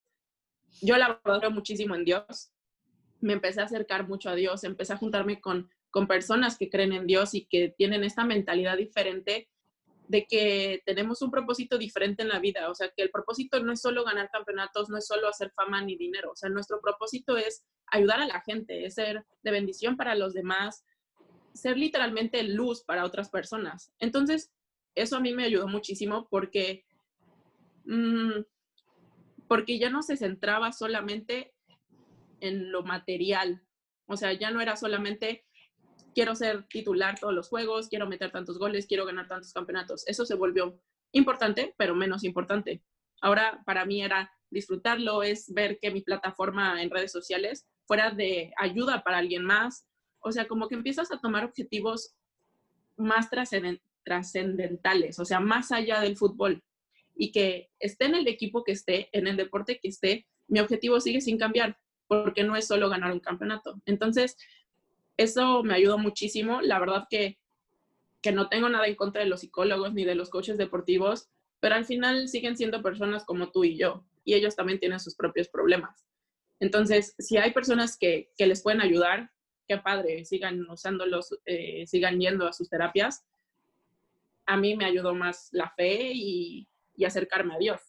[0.82, 2.52] yo la valoro muchísimo en Dios.
[3.22, 6.94] Me empecé a acercar mucho a Dios, empecé a juntarme con, con personas que creen
[6.94, 9.50] en Dios y que tienen esta mentalidad diferente
[10.08, 12.70] de que tenemos un propósito diferente en la vida.
[12.70, 15.82] O sea, que el propósito no es solo ganar campeonatos, no es solo hacer fama
[15.82, 16.32] ni dinero.
[16.32, 20.34] O sea, nuestro propósito es ayudar a la gente, es ser de bendición para los
[20.34, 20.86] demás,
[21.54, 23.92] ser literalmente luz para otras personas.
[24.00, 24.52] Entonces,
[24.94, 26.86] eso a mí me ayudó muchísimo porque
[27.86, 28.42] mmm,
[29.56, 31.54] porque ya no se centraba solamente
[32.41, 33.62] en lo material.
[34.06, 35.46] O sea, ya no era solamente
[36.13, 40.06] quiero ser titular todos los juegos, quiero meter tantos goles, quiero ganar tantos campeonatos.
[40.08, 40.78] Eso se volvió
[41.13, 42.84] importante, pero menos importante.
[43.22, 48.52] Ahora para mí era disfrutarlo, es ver que mi plataforma en redes sociales fuera de
[48.58, 49.88] ayuda para alguien más.
[50.20, 52.13] O sea, como que empiezas a tomar objetivos
[52.98, 56.62] más trascendentales, o sea, más allá del fútbol.
[57.15, 60.99] Y que esté en el equipo que esté, en el deporte que esté, mi objetivo
[60.99, 63.82] sigue sin cambiar, porque no es solo ganar un campeonato.
[63.86, 64.38] Entonces,
[65.17, 66.62] eso me ayudó muchísimo.
[66.62, 67.39] La verdad que,
[68.21, 71.75] que no tengo nada en contra de los psicólogos ni de los coaches deportivos, pero
[71.75, 75.47] al final siguen siendo personas como tú y yo, y ellos también tienen sus propios
[75.47, 76.06] problemas.
[76.60, 79.32] Entonces, si hay personas que, que les pueden ayudar,
[79.67, 83.25] qué padre, sigan usándolos, eh, sigan yendo a sus terapias.
[84.45, 87.81] A mí me ayudó más la fe y, y acercarme a Dios.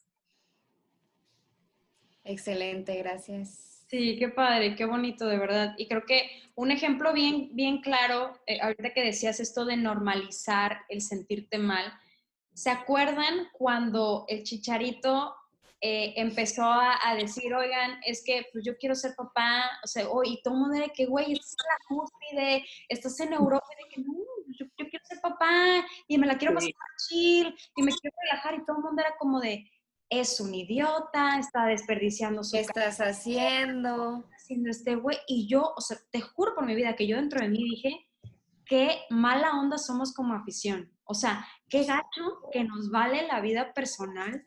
[2.25, 3.85] Excelente, gracias.
[3.89, 5.75] Sí, qué padre, qué bonito, de verdad.
[5.79, 10.81] Y creo que un ejemplo bien, bien claro, eh, ahorita que decías esto de normalizar
[10.89, 11.93] el sentirte mal,
[12.53, 15.37] ¿se acuerdan cuando el chicharito
[15.81, 20.25] eh, empezó a, decir, oigan, es que pues yo quiero ser papá, o sea, oh,
[20.25, 23.95] y todo el mundo de que, güey, estás en la cúspide, estás en Europa, de
[23.95, 24.15] que no,
[24.59, 26.71] yo, quiero ser papá, y me la quiero pasar
[27.09, 29.71] chill, y me quiero relajar, y todo el mundo era como de,
[30.09, 32.53] es un idiota, está desperdiciando su...
[32.53, 34.25] ¿Qué estás haciendo?
[34.37, 37.41] Haciendo este güey, y yo, o sea, te juro por mi vida que yo dentro
[37.41, 38.07] de mí dije,
[38.67, 40.93] qué mala onda somos como afición.
[41.05, 44.45] O sea, qué gacho que nos vale la vida personal.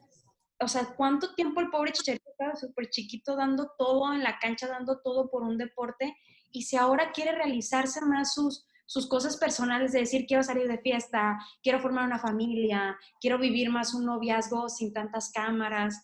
[0.60, 4.68] O sea, cuánto tiempo el pobre Chicharito estaba súper chiquito dando todo en la cancha,
[4.68, 6.16] dando todo por un deporte,
[6.52, 10.80] y si ahora quiere realizarse más sus, sus cosas personales de decir, quiero salir de
[10.80, 16.04] fiesta, quiero formar una familia, quiero vivir más un noviazgo sin tantas cámaras,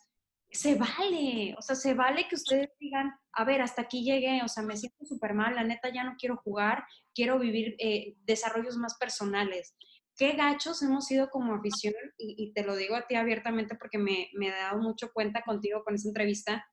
[0.52, 4.48] se vale, o sea, se vale que ustedes digan, a ver, hasta aquí llegué, o
[4.48, 8.78] sea, me siento súper mal, la neta ya no quiero jugar, quiero vivir eh, desarrollos
[8.78, 9.76] más personales
[10.18, 14.30] qué gachos hemos sido como afición, y, te lo digo a ti abiertamente porque me,
[14.34, 16.66] me he dado mucho cuenta contigo con esa entrevista,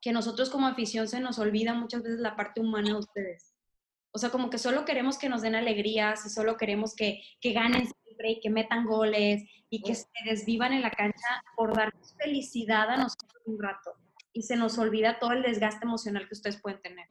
[0.00, 3.51] que nosotros como afición se nos olvida muchas veces la parte humana de ustedes.
[4.12, 7.52] O sea, como que solo queremos que nos den alegrías y solo queremos que, que
[7.52, 12.14] ganen siempre y que metan goles y que se desvivan en la cancha por darnos
[12.22, 13.92] felicidad a nosotros un rato.
[14.32, 17.06] Y se nos olvida todo el desgaste emocional que ustedes pueden tener.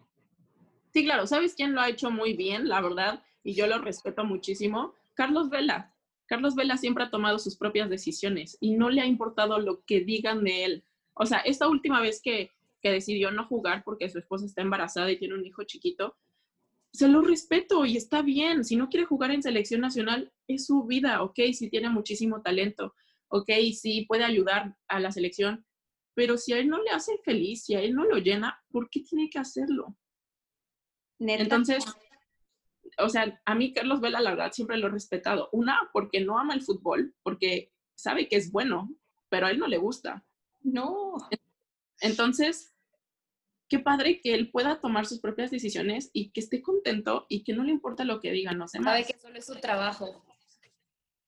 [0.93, 1.25] Sí, claro.
[1.25, 3.23] ¿Sabes quién lo ha hecho muy bien, la verdad?
[3.43, 4.95] Y yo lo respeto muchísimo.
[5.13, 5.93] Carlos Vela.
[6.25, 10.01] Carlos Vela siempre ha tomado sus propias decisiones y no le ha importado lo que
[10.01, 10.83] digan de él.
[11.13, 12.51] O sea, esta última vez que,
[12.83, 16.15] decidió no jugar porque su esposa está embarazada y tiene un hijo chiquito,
[16.93, 18.63] se lo respeto y está bien.
[18.63, 22.93] Si no quiere jugar en selección nacional, es su vida, ok, si tiene muchísimo talento,
[23.30, 25.65] ok, si puede ayudar a la selección,
[26.13, 28.89] pero si a él no le hace feliz, si a él no lo llena, ¿por
[28.89, 29.97] qué tiene que hacerlo?
[31.19, 31.86] Entonces,
[32.97, 35.49] o sea, a mí Carlos Vela, la verdad, siempre lo he respetado.
[35.51, 38.93] Una, porque no ama el fútbol, porque sabe que es bueno,
[39.30, 40.25] pero a él no le gusta.
[40.62, 41.15] No.
[42.01, 42.73] Entonces,
[43.71, 47.53] qué padre que él pueda tomar sus propias decisiones y que esté contento y que
[47.53, 48.93] no le importa lo que digan los demás.
[48.93, 50.23] Sabe que solo es su trabajo.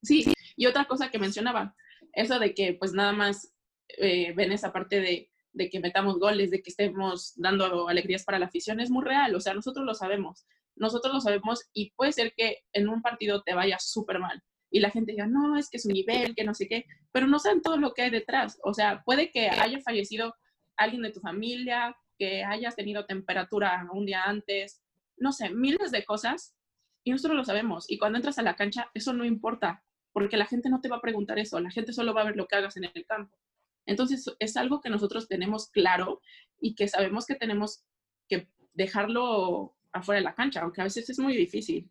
[0.03, 1.75] Sí, y otra cosa que mencionaba,
[2.12, 3.53] eso de que pues nada más
[3.97, 8.39] eh, ven esa parte de, de que metamos goles, de que estemos dando alegrías para
[8.39, 12.12] la afición, es muy real, o sea, nosotros lo sabemos nosotros lo sabemos y puede
[12.12, 15.69] ser que en un partido te vaya súper mal y la gente diga, no, es
[15.69, 18.10] que es un nivel, que no sé qué, pero no saben todo lo que hay
[18.10, 18.58] detrás.
[18.63, 20.36] O sea, puede que haya fallecido
[20.77, 24.82] alguien de tu familia, que hayas tenido temperatura un día antes,
[25.17, 26.56] no sé, miles de cosas
[27.04, 27.89] y nosotros lo sabemos.
[27.89, 30.97] Y cuando entras a la cancha, eso no importa, porque la gente no te va
[30.97, 33.38] a preguntar eso, la gente solo va a ver lo que hagas en el campo.
[33.86, 36.21] Entonces, es algo que nosotros tenemos claro
[36.60, 37.84] y que sabemos que tenemos
[38.30, 41.89] que dejarlo afuera de la cancha, aunque a veces es muy difícil.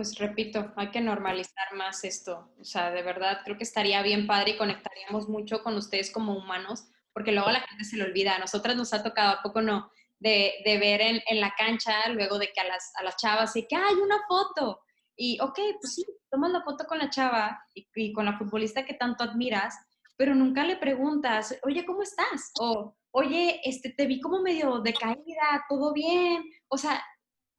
[0.00, 2.54] Pues repito, hay que normalizar más esto.
[2.58, 6.34] O sea, de verdad creo que estaría bien padre y conectaríamos mucho con ustedes como
[6.34, 8.34] humanos, porque luego la gente se le olvida.
[8.34, 9.90] A nosotras nos ha tocado, ¿a poco no?
[10.18, 13.54] De, de ver en, en, la cancha, luego de que a las, a las chavas,
[13.56, 14.80] y que hay una foto.
[15.16, 18.86] Y, ok, pues sí, tomas la foto con la chava y, y, con la futbolista
[18.86, 19.74] que tanto admiras,
[20.16, 22.52] pero nunca le preguntas, oye, ¿cómo estás?
[22.58, 26.42] O, oye, este, te vi como medio decaída, todo bien.
[26.68, 27.02] O sea,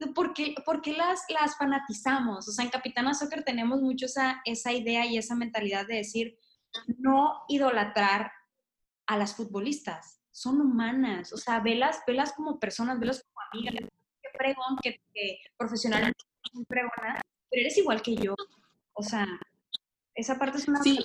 [0.07, 2.47] ¿por qué, las, las fanatizamos?
[2.47, 6.37] O sea, en Capitana Soccer tenemos mucho esa, esa idea y esa mentalidad de decir,
[6.97, 8.31] no idolatrar
[9.07, 13.89] a las futbolistas, son humanas, o sea, velas, velas como personas, velas como amigas,
[14.21, 16.23] que pregón, que, que profesionalmente
[16.67, 18.33] pregona, pero eres igual que yo,
[18.93, 19.27] o sea,
[20.15, 20.81] esa parte es una...
[20.81, 20.99] Sí,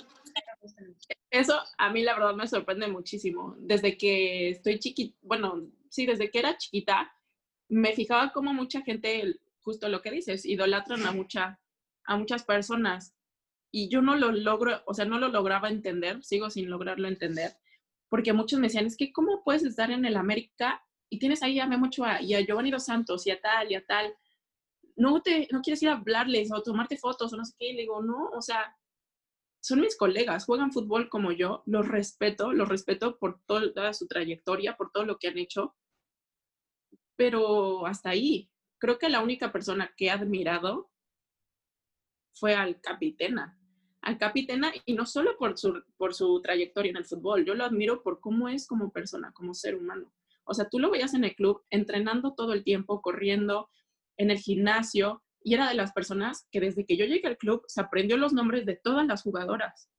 [1.29, 3.55] eso a mí la verdad me sorprende muchísimo.
[3.59, 7.11] Desde que estoy chiquita, bueno, sí, desde que era chiquita,
[7.69, 11.59] me fijaba como mucha gente, justo lo que dices, idolatran a, mucha,
[12.05, 13.13] a muchas personas.
[13.71, 17.57] y yo no lo logro, o sea, no lo lograba entender, sigo sin lograrlo entender,
[18.09, 21.59] porque muchos me decían, es que ¿cómo puedes estar en el América y tienes ahí
[21.59, 24.15] a Memo Ochoa y a Giovanni Dos Santos y a tal y a tal?
[24.95, 27.69] No, te, no quieres ir a hablarles o tomarte fotos o no sé qué.
[27.69, 28.75] Y le digo, no, o sea,
[29.61, 34.77] son mis colegas, juegan fútbol como yo, los respeto, los respeto por toda su trayectoria,
[34.77, 35.75] por todo lo que han hecho,
[37.17, 38.49] pero hasta ahí.
[38.77, 40.89] Creo que la única persona que he admirado
[42.33, 43.59] fue al Capitena.
[44.01, 47.65] Al Capitena, y no solo por su, por su trayectoria en el fútbol, yo lo
[47.65, 50.13] admiro por cómo es como persona, como ser humano.
[50.45, 53.69] O sea, tú lo veías en el club entrenando todo el tiempo, corriendo
[54.15, 57.63] en el gimnasio, y era de las personas que desde que yo llegué al club
[57.67, 59.89] se aprendió los nombres de todas las jugadoras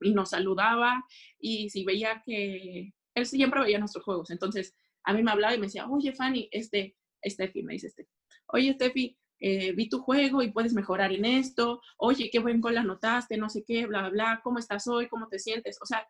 [0.00, 1.04] y nos saludaba
[1.38, 4.74] y si veía que él siempre veía nuestros juegos, entonces
[5.06, 8.08] a mí me hablaba y me decía, oye Fanny, este, Steffi, me dice este,
[8.48, 12.76] oye Steffi, eh, vi tu juego y puedes mejorar en esto, oye, qué buen gol
[12.76, 15.08] anotaste, no sé qué, bla, bla, bla, ¿cómo estás hoy?
[15.08, 15.78] ¿Cómo te sientes?
[15.82, 16.08] O sea,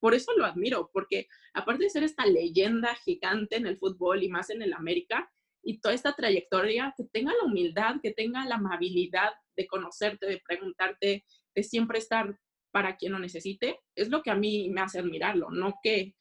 [0.00, 4.28] por eso lo admiro, porque aparte de ser esta leyenda gigante en el fútbol y
[4.28, 5.30] más en el América,
[5.62, 10.40] y toda esta trayectoria, que tenga la humildad, que tenga la amabilidad de conocerte, de
[10.46, 12.38] preguntarte, de siempre estar
[12.70, 16.14] para quien lo necesite, es lo que a mí me hace admirarlo, no que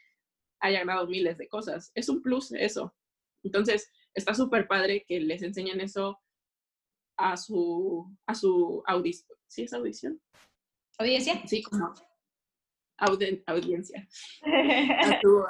[0.60, 1.92] haya ganado miles de cosas.
[1.96, 2.96] Es un plus eso.
[3.44, 6.20] Entonces, está súper padre que les enseñen eso
[7.18, 9.38] a su, a su audición.
[9.48, 10.22] ¿Sí es audición?
[10.98, 11.42] ¿Audiencia?
[11.48, 11.94] Sí, como
[12.98, 14.08] audiencia.
[14.44, 15.46] a, su,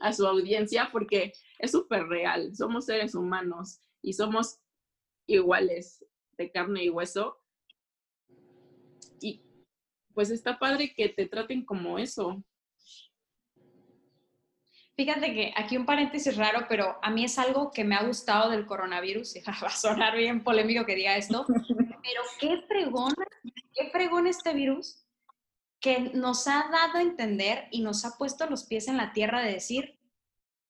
[0.00, 2.54] a su audiencia, porque es súper real.
[2.54, 4.60] Somos seres humanos y somos
[5.26, 6.04] iguales
[6.36, 7.38] de carne y hueso.
[9.20, 9.42] Y
[10.14, 12.42] pues está padre que te traten como eso,
[15.00, 18.50] Fíjate que aquí un paréntesis raro, pero a mí es algo que me ha gustado
[18.50, 19.36] del coronavirus.
[19.64, 23.14] Va a sonar bien polémico que diga esto, pero qué fregón,
[23.72, 25.02] qué fregón este virus
[25.80, 29.40] que nos ha dado a entender y nos ha puesto los pies en la tierra
[29.40, 29.98] de decir,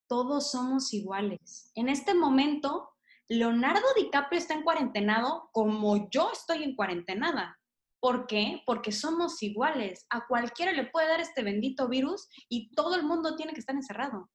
[0.07, 1.69] todos somos iguales.
[1.75, 2.91] En este momento,
[3.27, 7.59] Leonardo DiCaprio está en cuarentenado como yo estoy en cuarentenada.
[8.01, 8.63] ¿Por qué?
[8.65, 10.07] Porque somos iguales.
[10.09, 13.75] A cualquiera le puede dar este bendito virus y todo el mundo tiene que estar
[13.75, 14.29] encerrado.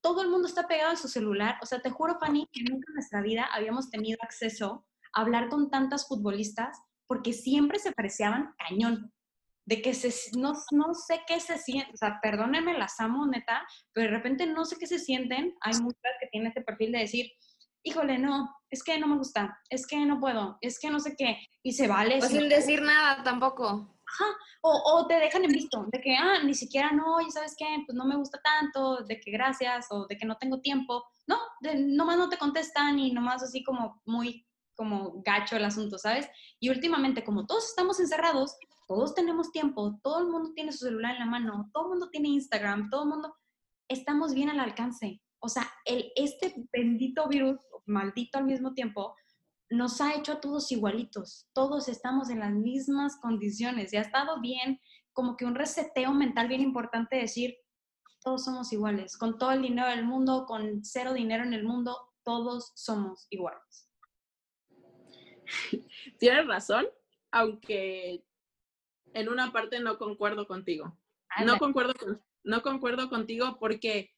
[0.00, 1.58] Todo el mundo está pegado a su celular.
[1.62, 5.48] O sea, te juro, Fanny, que nunca en nuestra vida habíamos tenido acceso a hablar
[5.48, 6.76] con tantas futbolistas
[7.06, 9.12] porque siempre se apreciaban cañón.
[9.64, 13.66] De que se, no, no sé qué se sienten, o sea, perdónenme, las amo, neta,
[13.92, 15.54] pero de repente no sé qué se sienten.
[15.60, 17.30] Hay muchas que tienen este perfil de decir,
[17.82, 21.14] híjole, no, es que no me gusta, es que no puedo, es que no sé
[21.16, 22.18] qué, y se vale.
[22.18, 23.94] O sin decir nada tampoco.
[24.10, 24.24] Ajá,
[24.62, 27.66] o, o, te dejan en visto, de que, ah, ni siquiera no, y sabes qué,
[27.86, 31.04] pues no me gusta tanto, de que gracias, o de que no tengo tiempo.
[31.26, 34.46] No, de, nomás no te contestan y nomás así como muy
[34.78, 36.28] como gacho el asunto, ¿sabes?
[36.60, 38.56] Y últimamente, como todos estamos encerrados,
[38.86, 42.08] todos tenemos tiempo, todo el mundo tiene su celular en la mano, todo el mundo
[42.10, 43.34] tiene Instagram, todo el mundo,
[43.88, 45.20] estamos bien al alcance.
[45.40, 47.58] O sea, el, este bendito virus,
[47.88, 49.14] maldito al mismo tiempo,
[49.70, 51.48] nos ha hecho a todos igualitos.
[51.52, 54.80] Todos estamos en las mismas condiciones y ha estado bien,
[55.12, 57.56] como que un reseteo mental bien importante decir,
[58.22, 59.16] todos somos iguales.
[59.16, 63.90] Con todo el dinero del mundo, con cero dinero en el mundo, todos somos iguales.
[66.18, 66.86] Tienes razón,
[67.30, 68.24] aunque
[69.12, 70.96] en una parte no concuerdo contigo.
[71.44, 71.92] No concuerdo,
[72.42, 74.14] no concuerdo contigo porque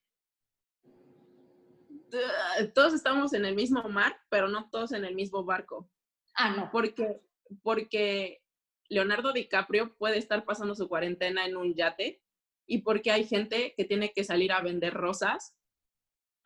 [2.75, 5.91] todos estamos en el mismo mar, pero no todos en el mismo barco.
[6.35, 6.71] Ah, no.
[6.71, 7.21] Porque,
[7.63, 8.43] porque
[8.89, 12.23] Leonardo DiCaprio puede estar pasando su cuarentena en un yate
[12.67, 15.57] y porque hay gente que tiene que salir a vender rosas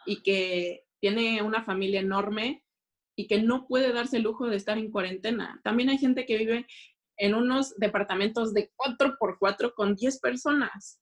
[0.06, 2.64] y que tiene una familia enorme
[3.16, 5.60] y que no puede darse el lujo de estar en cuarentena.
[5.62, 6.66] También hay gente que vive
[7.16, 11.00] en unos departamentos de 4x4 con 10 personas.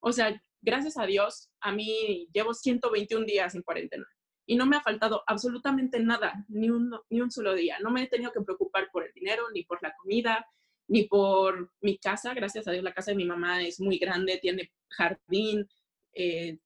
[0.00, 4.06] O sea, gracias a Dios, a mí llevo 121 días en cuarentena
[4.50, 7.78] y no me ha faltado absolutamente nada, ni un, ni un solo día.
[7.78, 10.44] No me he tenido que preocupar por el dinero, ni por la comida,
[10.88, 12.34] ni por mi casa.
[12.34, 15.68] Gracias a Dios, la casa de mi mamá es muy grande, tiene jardín.
[16.14, 16.58] Eh,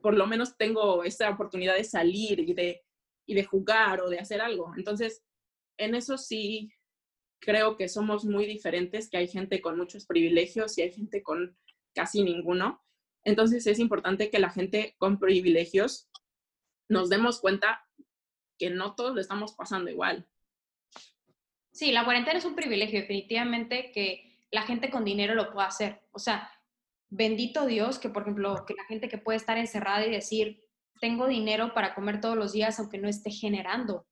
[0.00, 2.80] por lo menos tengo esta oportunidad de salir y de,
[3.26, 4.72] y de jugar o de hacer algo.
[4.74, 5.22] Entonces,
[5.76, 6.72] en eso sí
[7.40, 11.58] creo que somos muy diferentes, que hay gente con muchos privilegios y hay gente con
[11.94, 12.82] casi ninguno.
[13.24, 16.10] Entonces es importante que la gente con privilegios
[16.88, 17.86] nos demos cuenta
[18.58, 20.28] que no todos lo estamos pasando igual.
[21.72, 26.02] Sí, la cuarentena es un privilegio, definitivamente que la gente con dinero lo pueda hacer.
[26.12, 26.50] O sea,
[27.08, 30.64] bendito Dios que, por ejemplo, que la gente que puede estar encerrada y decir,
[31.00, 34.06] tengo dinero para comer todos los días aunque no esté generando.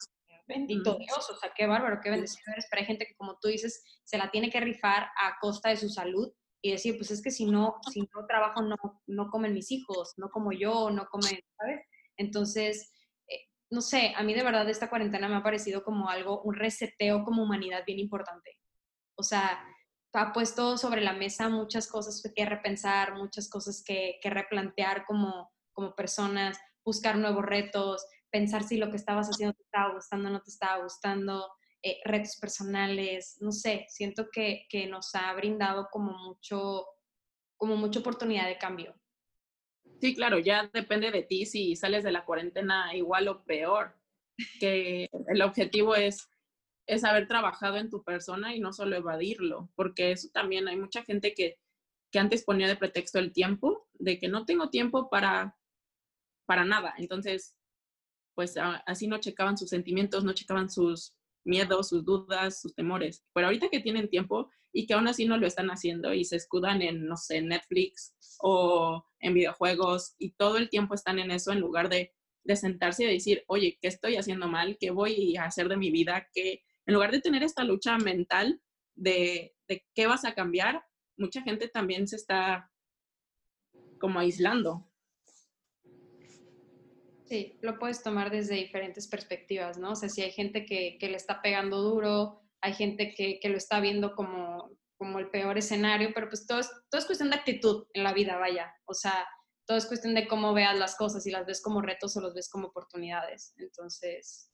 [0.47, 3.49] bendito Dios, o sea, qué bárbaro, qué bendecido eres, pero hay gente que como tú
[3.49, 7.23] dices, se la tiene que rifar a costa de su salud y decir, pues es
[7.23, 11.07] que si no, si no trabajo, no, no comen mis hijos, no como yo, no
[11.07, 11.81] comen, ¿sabes?
[12.17, 12.93] Entonces,
[13.29, 16.55] eh, no sé, a mí de verdad esta cuarentena me ha parecido como algo, un
[16.55, 18.59] reseteo como humanidad bien importante.
[19.17, 19.65] O sea,
[20.13, 25.53] ha puesto sobre la mesa muchas cosas que repensar, muchas cosas que, que replantear como,
[25.73, 30.33] como personas, buscar nuevos retos, pensar si lo que estabas haciendo te estaba gustando o
[30.33, 31.47] no te estaba gustando,
[31.83, 36.87] eh, retos personales, no sé, siento que, que, nos ha brindado como mucho,
[37.57, 38.95] como mucha oportunidad de cambio.
[40.01, 43.97] Sí, claro, ya depende de ti si sales de la cuarentena igual o peor,
[44.61, 46.29] que el objetivo es,
[46.87, 51.05] es haber trabajado en tu persona y no solo evadirlo, porque eso también hay mucha
[51.05, 51.59] gente que,
[52.11, 55.57] que antes ponía de pretexto el tiempo, de que no tengo tiempo para,
[56.47, 56.95] para nada.
[56.99, 57.57] Entonces,
[58.35, 58.57] pues
[58.87, 61.18] así no checaban sus sentimientos, no checaban sus
[61.49, 63.25] miedos, sus dudas, sus temores.
[63.35, 66.37] Pero ahorita que tienen tiempo y que aún así no lo están haciendo y se
[66.37, 71.51] escudan en, no sé, Netflix o en videojuegos y todo el tiempo están en eso
[71.53, 74.77] en lugar de, de sentarse y decir, oye, ¿qué estoy haciendo mal?
[74.79, 76.29] ¿Qué voy a hacer de mi vida?
[76.33, 78.61] que En lugar de tener esta lucha mental
[78.95, 80.85] de, de qué vas a cambiar,
[81.17, 82.71] mucha gente también se está
[83.99, 84.88] como aislando
[87.29, 89.93] Sí, lo puedes tomar desde diferentes perspectivas, ¿no?
[89.93, 93.51] O sea, si hay gente que, que le está pegando duro, hay gente que, que,
[93.51, 97.29] lo está viendo como, como el peor escenario, pero pues todo es, todo es cuestión
[97.29, 98.73] de actitud en la vida, vaya.
[98.87, 99.27] O sea,
[99.67, 102.33] todo es cuestión de cómo veas las cosas, si las ves como retos o los
[102.33, 103.53] ves como oportunidades.
[103.59, 104.51] Entonces,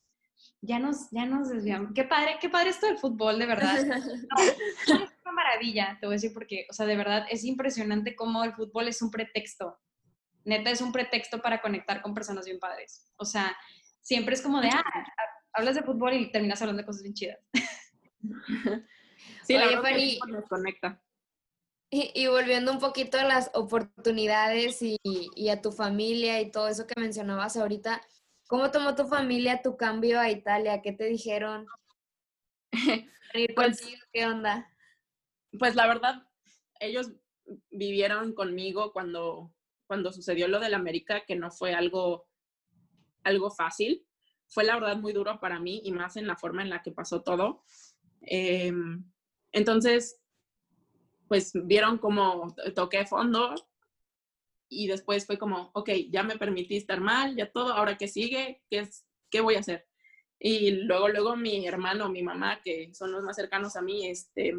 [0.61, 1.91] ya nos, ya nos desviamos.
[1.95, 3.77] Qué padre, qué padre esto del fútbol, de verdad.
[3.79, 8.43] es una maravilla, te voy a decir, porque, o sea, de verdad es impresionante cómo
[8.43, 9.79] el fútbol es un pretexto
[10.45, 13.11] neta es un pretexto para conectar con personas bien padres.
[13.17, 13.57] O sea,
[14.01, 14.83] siempre es como de, ah,
[15.53, 17.39] hablas de fútbol y terminas hablando de cosas bien chidas.
[19.43, 21.01] Sí, la Oye, nos conecta.
[21.91, 26.87] Y, volviendo un poquito a las oportunidades y, y, a tu familia y todo eso
[26.87, 28.01] que mencionabas ahorita,
[28.47, 30.81] ¿cómo tomó tu familia tu cambio a Italia?
[30.81, 31.67] ¿Qué te dijeron?
[33.55, 33.81] pues,
[34.11, 34.69] ¿Qué onda?
[35.57, 36.27] Pues la verdad,
[36.79, 37.11] ellos
[37.69, 39.53] vivieron conmigo cuando
[39.87, 42.27] cuando sucedió lo del América, que no fue algo,
[43.23, 44.05] algo fácil.
[44.47, 46.91] Fue la verdad muy duro para mí y más en la forma en la que
[46.91, 47.63] pasó todo.
[48.21, 49.03] Em,
[49.51, 50.19] entonces,
[51.27, 53.55] pues vieron como toqué fondo
[54.69, 58.63] y después fue como, ok, ya me permití estar mal, ya todo, ahora qué sigue,
[58.69, 58.87] qué,
[59.29, 59.87] qué voy a hacer.
[60.39, 64.53] Y luego, luego mi hermano, mi mamá, que son los más cercanos a mí, este,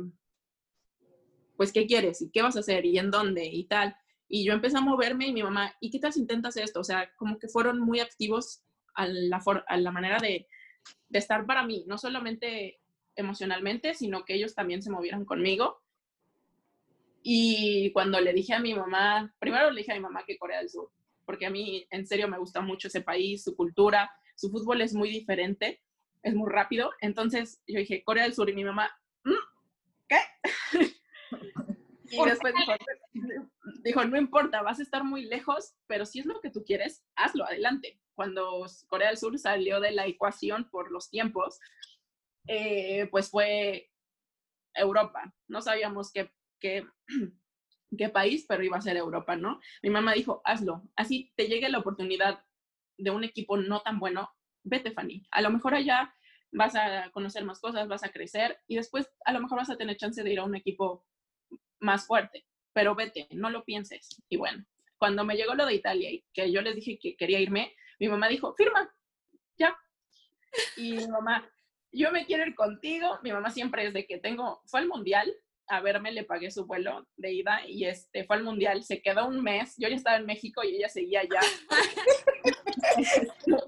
[1.57, 2.23] pues, ¿qué quieres?
[2.23, 2.85] ¿Y qué vas a hacer?
[2.85, 3.47] ¿Y en dónde?
[3.47, 3.97] Y tal.
[4.29, 6.81] Y yo empecé a moverme y mi mamá, ¿y qué tal si intentas esto?
[6.81, 8.63] O sea, como que fueron muy activos
[8.95, 10.49] a la, a la manera de,
[11.09, 12.81] de estar para mí, no solamente
[13.15, 15.83] emocionalmente, sino que ellos también se movieron conmigo.
[17.23, 20.59] Y cuando le dije a mi mamá, primero le dije a mi mamá que Corea
[20.59, 20.91] del Sur,
[21.25, 24.95] porque a mí en serio me gusta mucho ese país, su cultura, su fútbol es
[24.95, 25.83] muy diferente,
[26.23, 26.93] es muy rápido.
[27.01, 28.91] Entonces yo dije, Corea del Sur y mi mamá,
[29.25, 29.33] mm,
[30.09, 30.19] ¿qué?
[32.11, 32.73] y después dijo,
[33.83, 37.05] dijo, no importa, vas a estar muy lejos, pero si es lo que tú quieres,
[37.15, 38.01] hazlo, adelante.
[38.15, 41.61] Cuando Corea del Sur salió de la ecuación por los tiempos,
[42.47, 43.91] eh, pues fue
[44.75, 45.35] Europa.
[45.49, 46.87] No sabíamos qué, qué,
[47.99, 49.61] qué país, pero iba a ser Europa, ¿no?
[49.83, 50.83] Mi mamá dijo, hazlo.
[50.97, 52.45] Así te llegue la oportunidad
[52.99, 54.31] de un equipo no tan bueno,
[54.63, 55.27] vete, Fanny.
[55.31, 56.15] A lo mejor allá
[56.53, 59.77] vas a conocer más cosas, vas a crecer y después a lo mejor vas a
[59.77, 61.05] tener chance de ir a un equipo
[61.81, 62.47] más fuerte
[62.77, 64.23] pero vete, no lo pienses.
[64.29, 64.63] Y bueno,
[64.99, 68.07] cuando me llegó lo de Italia y que yo les dije que quería irme, mi
[68.07, 68.95] mamá dijo, firma,
[69.57, 69.75] ya.
[70.77, 71.51] Y mi mamá,
[71.91, 73.19] yo me quiero ir contigo.
[73.23, 75.35] Mi mamá siempre es de que tengo, fue al mundial,
[75.69, 79.27] a verme, le pagué su vuelo de ida y este fue al mundial, se quedó
[79.27, 81.41] un mes, yo ya estaba en México y ella seguía allá.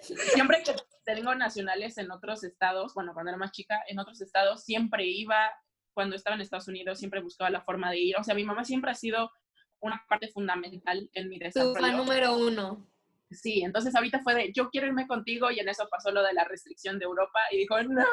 [0.00, 4.62] siempre que tengo nacionales en otros estados, bueno, cuando era más chica, en otros estados,
[4.62, 5.50] siempre iba,
[5.98, 8.16] cuando estaba en Estados Unidos siempre buscaba la forma de ir.
[8.16, 9.32] O sea, mi mamá siempre ha sido
[9.80, 11.74] una parte fundamental en mi desarrollo.
[11.74, 12.88] Tu fan número uno.
[13.32, 16.34] Sí, entonces ahorita fue de, yo quiero irme contigo y en eso pasó lo de
[16.34, 18.06] la restricción de Europa y dijo, no.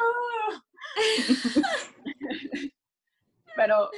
[3.55, 3.91] pero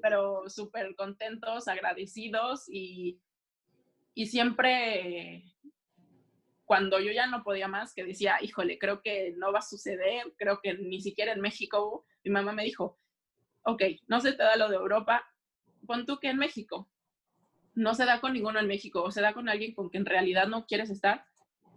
[0.00, 3.18] pero súper contentos, agradecidos y,
[4.14, 5.42] y siempre
[6.64, 10.32] cuando yo ya no podía más, que decía, híjole, creo que no va a suceder,
[10.38, 13.00] creo que ni siquiera en México, mi mamá me dijo,
[13.64, 15.24] ok, no se te da lo de Europa,
[15.86, 16.88] pon tú que en México.
[17.74, 20.06] No se da con ninguno en México, o se da con alguien con quien en
[20.06, 21.24] realidad no quieres estar,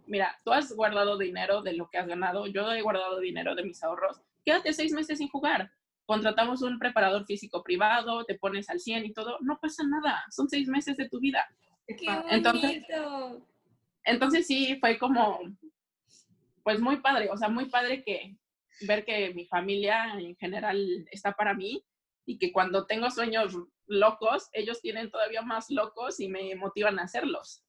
[0.06, 3.64] mira, tú has guardado dinero de lo que has ganado, yo he guardado dinero de
[3.64, 5.70] mis ahorros, quédate seis meses sin jugar.
[6.04, 10.48] Contratamos un preparador físico privado, te pones al 100 y todo, no pasa nada, son
[10.48, 11.44] seis meses de tu vida.
[11.86, 13.46] ¡Qué Entonces, bonito!
[14.04, 15.40] entonces sí, fue como,
[16.62, 18.36] pues muy padre, o sea, muy padre que
[18.82, 21.84] ver que mi familia en general está para mí
[22.24, 23.56] y que cuando tengo sueños
[23.86, 27.62] locos, ellos tienen todavía más locos y me motivan a hacerlos.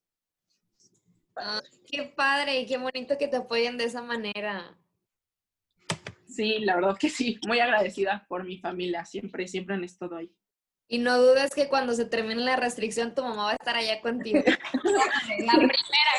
[1.36, 4.76] Ah, ¡Qué padre y qué bonito que te apoyen de esa manera!
[6.28, 10.32] Sí, la verdad que sí, muy agradecida por mi familia, siempre, siempre han estado ahí.
[10.90, 14.00] Y no dudes que cuando se termine la restricción, tu mamá va a estar allá
[14.02, 14.40] contigo.
[14.44, 15.74] La primera,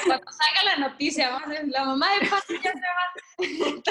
[0.07, 3.83] cuando salga la noticia, vamos a ver, la mamá de Pati ya se va.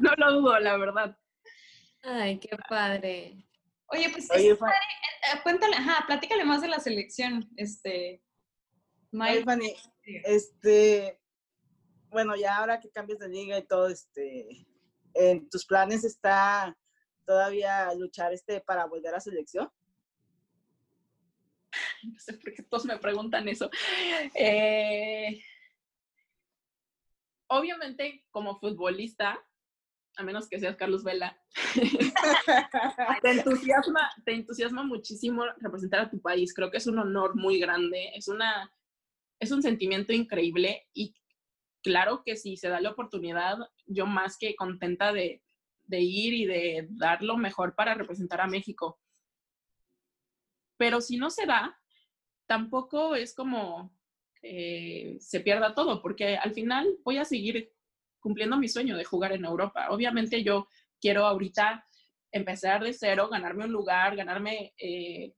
[0.00, 1.16] No lo dudo, la verdad.
[2.02, 3.44] Ay, qué padre.
[3.88, 4.78] Oye, pues Oye, Fa- padre.
[5.34, 8.22] Eh, cuéntale, ajá, platícale más de la selección, este,
[9.10, 9.44] Mike.
[9.44, 9.74] Fanny,
[10.24, 11.20] este,
[12.08, 14.66] bueno, ya ahora que cambias de liga y todo, este,
[15.14, 16.74] ¿en tus planes está
[17.24, 19.70] todavía luchar este para volver a selección?
[22.04, 23.70] No sé por qué todos me preguntan eso.
[24.34, 25.42] Eh,
[27.48, 29.42] obviamente, como futbolista,
[30.16, 31.36] a menos que seas Carlos Vela,
[33.22, 36.54] te entusiasma, te entusiasma muchísimo representar a tu país.
[36.54, 38.72] Creo que es un honor muy grande, es, una,
[39.40, 41.14] es un sentimiento increíble y
[41.82, 45.43] claro que si se da la oportunidad, yo más que contenta de,
[45.86, 48.98] de ir y de dar lo mejor para representar a México.
[50.76, 51.78] Pero si no se da,
[52.46, 53.94] tampoco es como
[55.20, 57.72] se pierda todo, porque al final voy a seguir
[58.20, 59.88] cumpliendo mi sueño de jugar en Europa.
[59.90, 60.68] Obviamente yo
[61.00, 61.86] quiero ahorita
[62.30, 65.34] empezar de cero, ganarme un lugar, ganarme eh,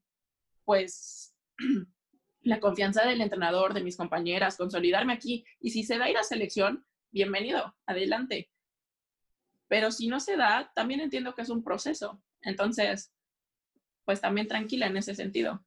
[0.65, 1.37] pues
[2.43, 5.45] la confianza del entrenador, de mis compañeras, consolidarme aquí.
[5.61, 8.51] Y si se da ir a selección, bienvenido, adelante.
[9.69, 12.23] Pero si no se da, también entiendo que es un proceso.
[12.43, 13.13] Entonces,
[14.05, 15.65] pues también tranquila en ese sentido.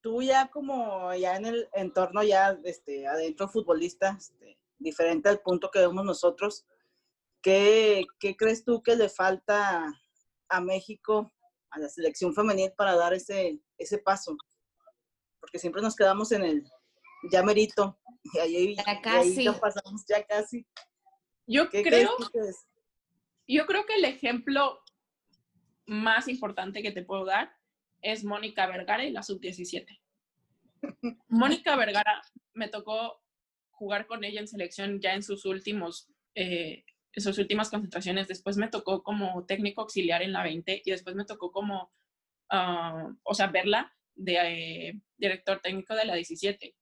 [0.00, 5.70] Tú ya como ya en el entorno ya este, adentro futbolista, este, diferente al punto
[5.70, 6.66] que vemos nosotros,
[7.40, 9.86] ¿qué, ¿qué crees tú que le falta
[10.48, 11.32] a México,
[11.70, 14.36] a la selección femenil para dar ese, ese paso?
[15.38, 16.68] Porque siempre nos quedamos en el
[17.30, 18.00] ya merito,
[18.34, 19.44] y ahí, Ya y ahí casi.
[19.44, 20.66] ya pasamos ya casi.
[21.52, 22.10] Yo ¿Qué creo,
[23.46, 24.80] yo creo que el ejemplo
[25.84, 27.54] más importante que te puedo dar
[28.00, 30.00] es Mónica Vergara y la sub-17.
[31.28, 32.22] Mónica Vergara
[32.54, 33.22] me tocó
[33.70, 38.28] jugar con ella en selección ya en sus últimos, eh, en sus últimas concentraciones.
[38.28, 41.92] Después me tocó como técnico auxiliar en la 20 y después me tocó como,
[42.48, 46.74] ah, o sea, verla de eh, director técnico de la 17.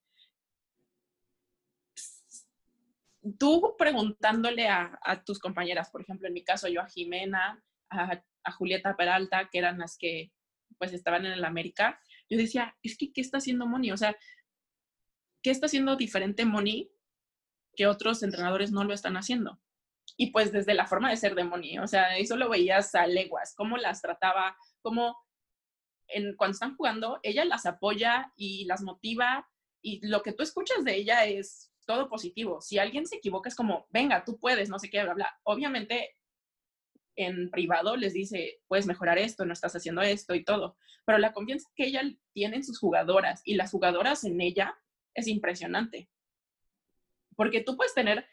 [3.38, 8.52] Tú preguntándole a, tus compañeras, por ejemplo, en mi caso yo a Jimena, a, a
[8.52, 10.32] Julieta Peralta, que eran las que
[10.78, 13.92] pues estaban en el América, yo decía, es que, ¿qué está haciendo Moni?
[13.92, 14.16] O sea,
[15.42, 16.90] ¿qué está haciendo diferente Moni
[17.76, 19.60] que otros entrenadores no lo están haciendo?
[20.16, 23.06] Y pues desde la forma de ser de Moni, o sea, eso lo veías a
[23.06, 25.16] leguas, cómo las trataba, cómo
[26.08, 29.48] en, cuando están jugando, ella las apoya y las motiva
[29.82, 32.60] y lo que tú escuchas de ella es todo positivo.
[32.60, 35.40] Si alguien se equivoca es como, venga, tú puedes, no sé qué, bla, bla.
[35.42, 36.16] Obviamente
[37.16, 40.76] en privado les dice, puedes mejorar esto, no estás haciendo esto y todo.
[41.04, 44.78] Pero la confianza que ella tiene en sus jugadoras y las jugadoras en ella
[45.14, 46.08] es impresionante.
[47.34, 48.24] Porque tú puedes tener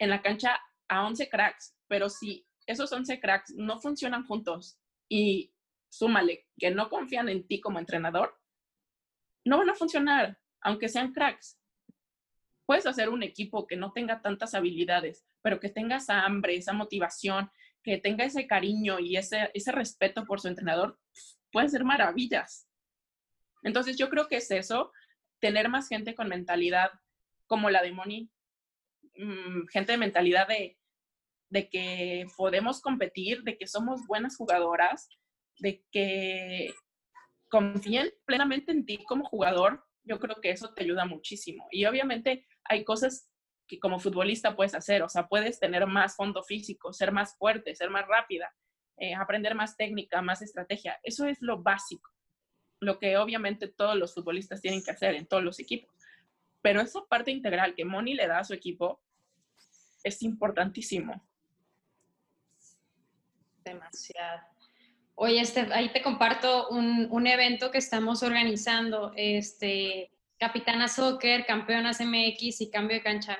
[0.00, 5.54] en la cancha a 11 cracks, pero si esos 11 cracks no funcionan juntos y
[5.88, 8.36] súmale que no confían en ti como entrenador,
[9.44, 11.59] no van a funcionar, aunque sean cracks.
[12.70, 16.72] Puedes hacer un equipo que no tenga tantas habilidades, pero que tenga esa hambre, esa
[16.72, 17.50] motivación,
[17.82, 20.96] que tenga ese cariño y ese, ese respeto por su entrenador,
[21.50, 22.68] puede ser maravillas.
[23.64, 24.92] Entonces yo creo que es eso,
[25.40, 26.92] tener más gente con mentalidad
[27.48, 28.30] como la de Moni,
[29.16, 30.78] mm, gente de mentalidad de,
[31.48, 35.08] de que podemos competir, de que somos buenas jugadoras,
[35.58, 36.72] de que
[37.48, 41.66] confíen plenamente en ti como jugador, yo creo que eso te ayuda muchísimo.
[41.72, 43.28] Y obviamente hay cosas
[43.66, 47.74] que como futbolista puedes hacer, o sea, puedes tener más fondo físico, ser más fuerte,
[47.74, 48.54] ser más rápida,
[48.96, 50.98] eh, aprender más técnica, más estrategia.
[51.02, 52.10] Eso es lo básico,
[52.78, 55.92] lo que obviamente todos los futbolistas tienen que hacer en todos los equipos.
[56.62, 59.02] Pero esa parte integral que Moni le da a su equipo
[60.04, 61.26] es importantísimo.
[63.64, 64.42] Demasiado.
[65.16, 69.12] Oye, este, ahí te comparto un, un evento que estamos organizando.
[69.16, 73.38] Este, capitana soccer, campeonas MX y cambio de cancha.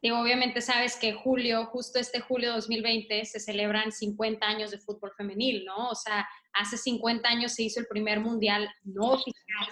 [0.00, 5.12] Digo, obviamente sabes que julio, justo este julio 2020, se celebran 50 años de fútbol
[5.16, 5.90] femenil, ¿no?
[5.90, 9.68] O sea, hace 50 años se hizo el primer mundial no oficial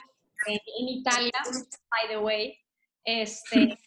[0.46, 1.32] en, Italia,
[1.90, 2.58] by the way.
[3.04, 3.78] Este,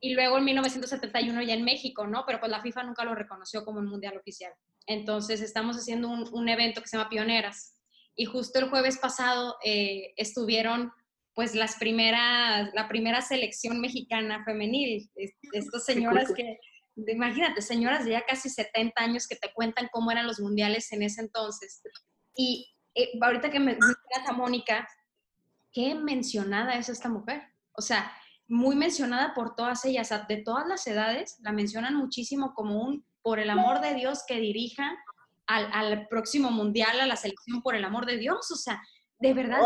[0.00, 2.24] y luego en 1971 ya en México, ¿no?
[2.24, 4.52] Pero pues la FIFA nunca lo reconoció como un mundial oficial.
[4.86, 7.78] Entonces estamos haciendo un, evento que se llama Pioneras.
[8.16, 10.92] Y justo el jueves pasado eh, estuvieron
[11.34, 15.10] pues las primeras, la primera selección mexicana femenil.
[15.52, 16.58] Estas señoras que,
[16.96, 21.02] imagínate, señoras de ya casi 70 años que te cuentan cómo eran los mundiales en
[21.02, 21.82] ese entonces.
[22.36, 24.88] Y eh, ahorita que me mencionas a Mónica,
[25.72, 27.42] qué mencionada es esta mujer.
[27.72, 28.12] O sea,
[28.46, 33.40] muy mencionada por todas ellas, de todas las edades, la mencionan muchísimo como un, por
[33.40, 34.96] el amor de Dios, que dirija
[35.46, 38.50] al, al próximo mundial, a la selección, por el amor de Dios.
[38.52, 38.80] O sea,
[39.18, 39.60] de verdad,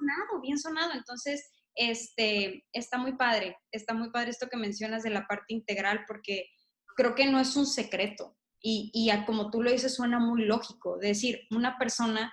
[0.00, 0.92] sonado, bien sonado.
[0.94, 6.04] Entonces, este, está muy padre, está muy padre esto que mencionas de la parte integral,
[6.06, 6.46] porque
[6.96, 8.36] creo que no es un secreto.
[8.62, 10.98] Y, y como tú lo dices, suena muy lógico.
[10.98, 12.32] decir, una persona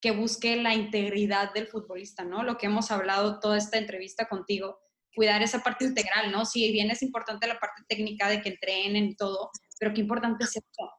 [0.00, 2.42] que busque la integridad del futbolista, ¿no?
[2.42, 4.78] Lo que hemos hablado toda esta entrevista contigo,
[5.14, 6.44] cuidar esa parte integral, ¿no?
[6.44, 10.44] Si bien es importante la parte técnica de que entrenen y todo, pero qué importante
[10.44, 10.90] es esto.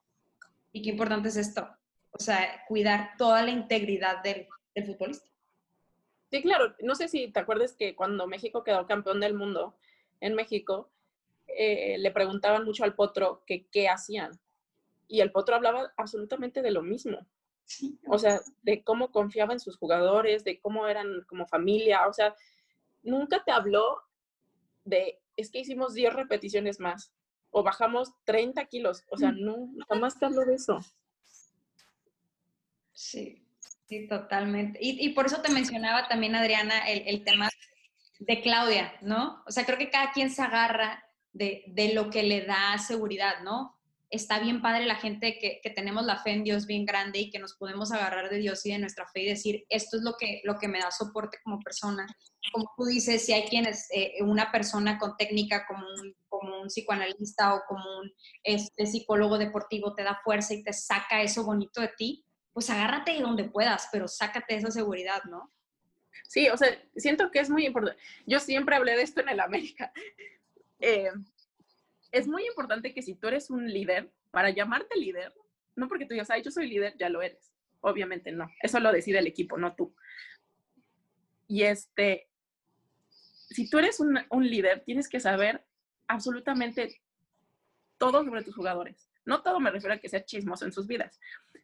[0.72, 1.68] Y qué importante es esto.
[2.10, 5.29] O sea, cuidar toda la integridad del, del futbolista.
[6.30, 6.74] Sí, claro.
[6.80, 9.74] No sé si te acuerdas que cuando México quedó campeón del mundo
[10.20, 10.90] en México,
[11.48, 14.38] eh, le preguntaban mucho al potro que qué hacían.
[15.08, 17.26] Y el potro hablaba absolutamente de lo mismo.
[18.08, 22.06] O sea, de cómo confiaba en sus jugadores, de cómo eran como familia.
[22.08, 22.34] O sea,
[23.02, 24.02] nunca te habló
[24.84, 27.12] de, es que hicimos 10 repeticiones más
[27.50, 29.04] o bajamos 30 kilos.
[29.10, 30.78] O sea, no, jamás te habló de eso.
[32.92, 33.42] Sí,
[33.90, 34.78] sí, totalmente.
[34.80, 37.50] Y, por eso te mencionaba también, Adriana, el, tema
[38.20, 39.42] de Claudia, ¿no?
[39.46, 43.76] O sea, creo que cada quien se agarra de, lo que le da seguridad, ¿no?
[44.10, 47.38] está bien padre la gente que, tenemos la fe en Dios bien grande y que
[47.38, 50.40] nos podemos agarrar de Dios y de nuestra fe y decir, esto es lo que,
[50.42, 52.08] lo que me da soporte como persona.
[52.52, 56.66] Como tú dices, si hay quienes, eh, una persona con técnica como un, como un
[56.66, 58.12] psicoanalista o como un
[58.42, 63.12] este, psicólogo deportivo te da fuerza y te saca eso bonito de ti, pues agárrate
[63.12, 65.52] de donde puedas, pero sácate esa seguridad, ¿no?
[66.28, 68.00] Sí, o sea, siento que es muy importante.
[68.26, 69.92] Yo siempre hablé de esto en el América.
[70.82, 71.10] Eh,
[72.10, 75.30] es muy importante que si tú eres un líder, para llamarte líder,
[75.76, 77.52] no porque tú digas, ay, yo soy líder, ya lo eres.
[77.80, 78.50] Obviamente no.
[78.62, 79.94] Eso lo decide el equipo, no tú.
[81.48, 82.30] Y este,
[83.50, 85.64] si tú eres un, un líder, tienes que saber
[86.06, 87.02] absolutamente
[87.98, 89.08] todo sobre tus jugadores.
[89.24, 91.20] No todo me refiero a que sea chismoso en sus vidas,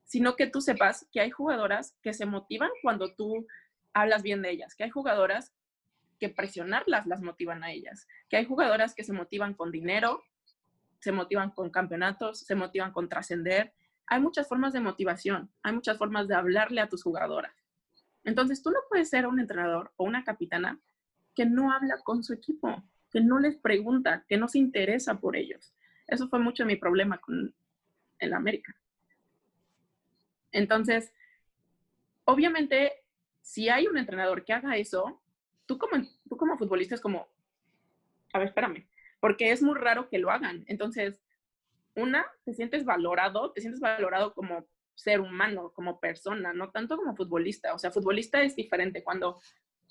[0.07, 3.47] sino que tú sepas que hay jugadoras que se motivan cuando tú
[3.93, 5.53] hablas bien de ellas, que hay jugadoras
[6.19, 10.23] que presionarlas las motivan a ellas, que hay jugadoras que se motivan con dinero,
[11.01, 13.75] se motivan con campeonatos, se motivan con trascender.
[14.07, 17.53] Hay muchas formas de motivación, hay muchas formas de hablarle a tus jugadoras.
[18.25, 20.81] Entonces, tú no puedes ser un entrenador o una capitana
[21.35, 25.37] que no habla con su equipo, que no les pregunta, que no se interesa por
[25.37, 25.75] ellos.
[26.07, 27.55] Eso fue mucho mi problema con
[28.19, 28.75] el América.
[30.53, 31.13] Entonces,
[32.25, 32.93] obviamente,
[33.43, 35.23] si hay un entrenador que haga eso,
[35.67, 37.29] tú como, tú como futbolista es como,
[38.33, 38.87] a ver, espérame,
[39.21, 40.65] porque es muy raro que lo hagan.
[40.67, 41.21] Entonces,
[41.95, 47.17] una, te sientes valorado, te sientes valorado como ser humano, como persona, no tanto como
[47.17, 47.75] futbolista.
[47.75, 49.41] O sea, futbolista es diferente cuando,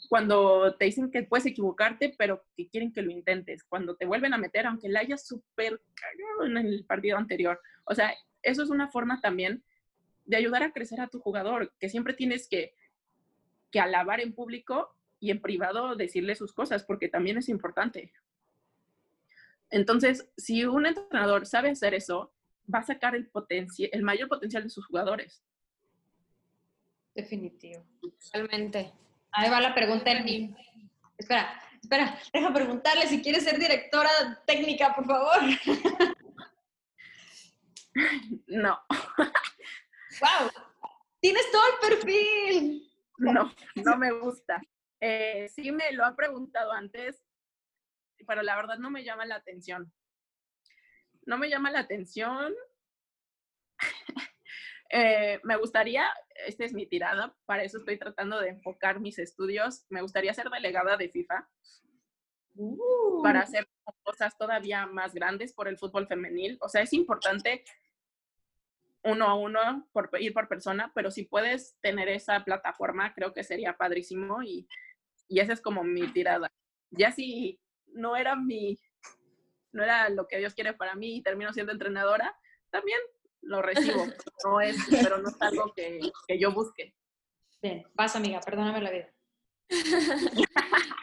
[0.10, 3.64] cuando te dicen que puedes equivocarte, pero que quieren que lo intentes.
[3.64, 7.60] Cuando te vuelven a meter, aunque la hayas súper cagado en el partido anterior.
[7.86, 9.64] O sea, eso es una forma también
[10.26, 12.76] de ayudar a crecer a tu jugador, que siempre tienes que,
[13.72, 18.12] que alabar en público y en privado decirle sus cosas, porque también es importante.
[19.70, 22.32] Entonces, si un entrenador sabe hacer eso,
[22.74, 25.44] va a sacar el, el mayor potencial de sus jugadores.
[27.14, 27.84] Definitivo.
[28.02, 28.92] Totalmente.
[29.32, 30.54] Ahí va la pregunta, Elmi.
[31.18, 34.10] Espera, espera, deja preguntarle si quiere ser directora
[34.46, 35.40] técnica, por favor.
[38.48, 38.78] No.
[40.22, 40.50] ¡Wow!
[41.20, 42.92] Tienes todo el perfil.
[43.18, 44.62] No, no me gusta.
[45.02, 47.24] Eh, sí me lo han preguntado antes,
[48.28, 49.92] pero la verdad no me llama la atención.
[51.26, 52.54] No me llama la atención.
[54.92, 56.08] Eh, me gustaría,
[56.46, 59.84] esta es mi tirada, para eso estoy tratando de enfocar mis estudios.
[59.90, 61.50] Me gustaría ser delegada de FIFA
[62.56, 63.22] uh.
[63.24, 63.68] para hacer
[64.04, 66.58] cosas todavía más grandes por el fútbol femenil.
[66.62, 67.66] O sea, es importante
[69.06, 73.44] uno a uno por ir por persona, pero si puedes tener esa plataforma, creo que
[73.44, 74.68] sería padrísimo y
[75.28, 76.52] Y esa es como mi tirada.
[76.92, 77.60] Ya si
[77.94, 78.78] no era mi,
[79.72, 82.36] no era lo que Dios quiere para mí y termino siendo entrenadora,
[82.70, 83.00] también
[83.42, 84.06] lo recibo.
[84.44, 86.94] No es, pero no es algo que, que yo busque.
[87.62, 89.14] Bien, vas amiga, perdóname la vida.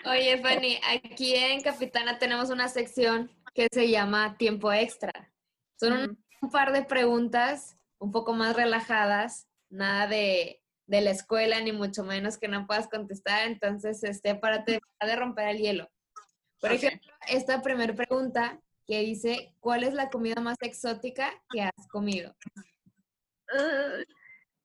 [0.04, 5.12] Oye, Fanny, aquí en Capitana tenemos una sección que se llama Tiempo Extra.
[5.76, 11.60] Son un, un par de preguntas un poco más relajadas, nada de, de la escuela,
[11.60, 13.46] ni mucho menos que no puedas contestar.
[13.46, 15.88] Entonces, este, para te de romper el hielo.
[16.60, 16.76] Por Ok.
[16.76, 22.34] ejemplo, esta primera pregunta que dice, ¿cuál es la comida más exótica que has comido?
[23.52, 24.02] Uh,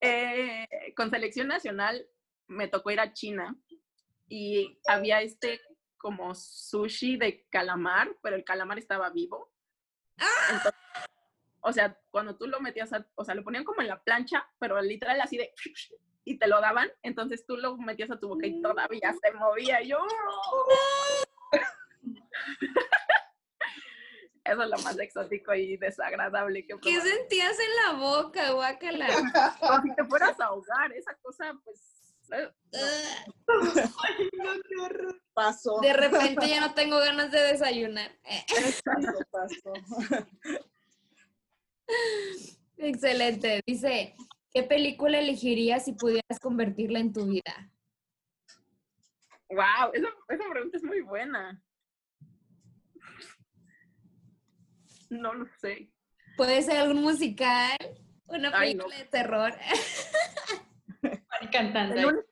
[0.01, 2.07] eh, con selección nacional
[2.47, 3.55] me tocó ir a China
[4.27, 5.61] y había este
[5.97, 9.51] como sushi de calamar, pero el calamar estaba vivo.
[10.49, 10.86] Entonces,
[11.67, 14.47] o sea, cuando tú lo metías, a- o sea, lo ponían como en la plancha,
[14.57, 15.51] pero literal así de
[16.23, 19.81] y te lo daban, entonces tú lo metías a tu boca y todavía se movía.
[19.81, 19.97] Y yo.
[24.43, 29.07] Eso es lo más exótico y desagradable que ¿Qué sentías en la boca, guácala?
[29.59, 31.81] Como si te fueras a ahogar, esa cosa, pues.
[32.31, 32.49] eh,
[35.33, 35.79] Pasó.
[35.81, 38.09] De repente ya no tengo ganas de desayunar.
[38.85, 39.73] Pasó, pasó.
[42.77, 43.61] Excelente.
[43.65, 44.15] Dice,
[44.53, 47.71] ¿qué película elegirías si pudieras convertirla en tu vida?
[49.49, 51.63] Wow, esa, esa pregunta es muy buena.
[55.09, 55.89] No lo sé.
[56.35, 57.77] Puede ser algún musical,
[58.27, 58.83] una Ay, no.
[58.85, 59.53] película de terror.
[61.51, 61.95] Cantando.
[61.95, 62.25] El, un-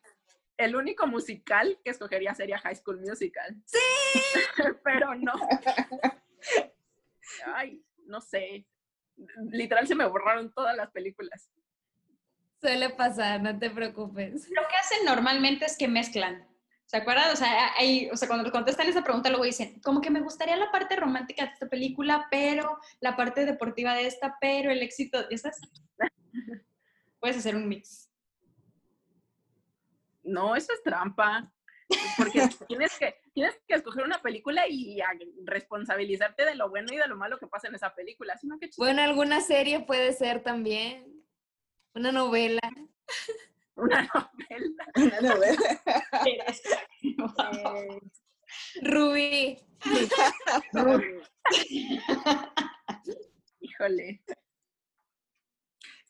[0.57, 3.55] el único musical que escogería sería High School Musical.
[3.65, 3.79] ¡Sí!
[4.83, 5.33] Pero no.
[7.53, 8.65] Ay, no sé.
[9.51, 11.49] Literal se me borraron todas las películas.
[12.59, 14.49] Suele pasar, no te preocupes.
[14.49, 16.47] Lo que hacen normalmente es que mezclan.
[16.85, 17.31] ¿Se acuerdan?
[17.31, 20.55] O sea, hay, o sea, cuando contestan esa pregunta, luego dicen, como que me gustaría
[20.55, 25.27] la parte romántica de esta película, pero la parte deportiva de esta, pero el éxito,
[25.29, 25.59] ¿ya sabes?
[27.19, 28.09] Puedes hacer un mix.
[30.23, 31.51] No, eso es trampa.
[32.17, 35.09] Porque tienes que, tienes que escoger una película y a-
[35.43, 38.35] responsabilizarte de lo bueno y de lo malo que pasa en esa película.
[38.37, 38.81] Si no, qué chiste.
[38.81, 41.21] Bueno, alguna serie puede ser también.
[41.93, 42.61] Una novela.
[43.75, 44.85] Una novela.
[44.95, 45.81] Una novela.
[46.25, 46.39] Eh,
[48.81, 49.59] Ruby.
[53.59, 54.23] Híjole.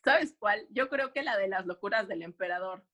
[0.04, 0.64] ¿Sabes cuál?
[0.70, 2.86] Yo creo que la de las locuras del emperador.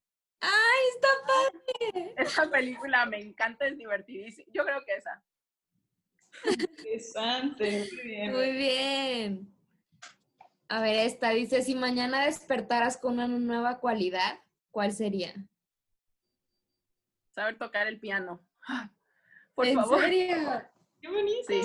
[0.43, 2.15] ¡Ay, está padre!
[2.19, 4.51] Esa película me encanta, es divertidísima.
[4.53, 5.25] Yo creo que esa.
[6.45, 7.89] Interesante.
[7.93, 8.33] Muy bien.
[8.33, 9.57] Muy bien.
[10.69, 14.41] A ver, esta dice, si mañana despertaras con una nueva cualidad,
[14.71, 15.33] ¿cuál sería?
[17.31, 18.45] Saber tocar el piano.
[19.55, 20.01] Por ¿En favor.
[20.01, 20.37] serio?
[21.01, 21.45] Qué bonito.
[21.47, 21.63] Sí.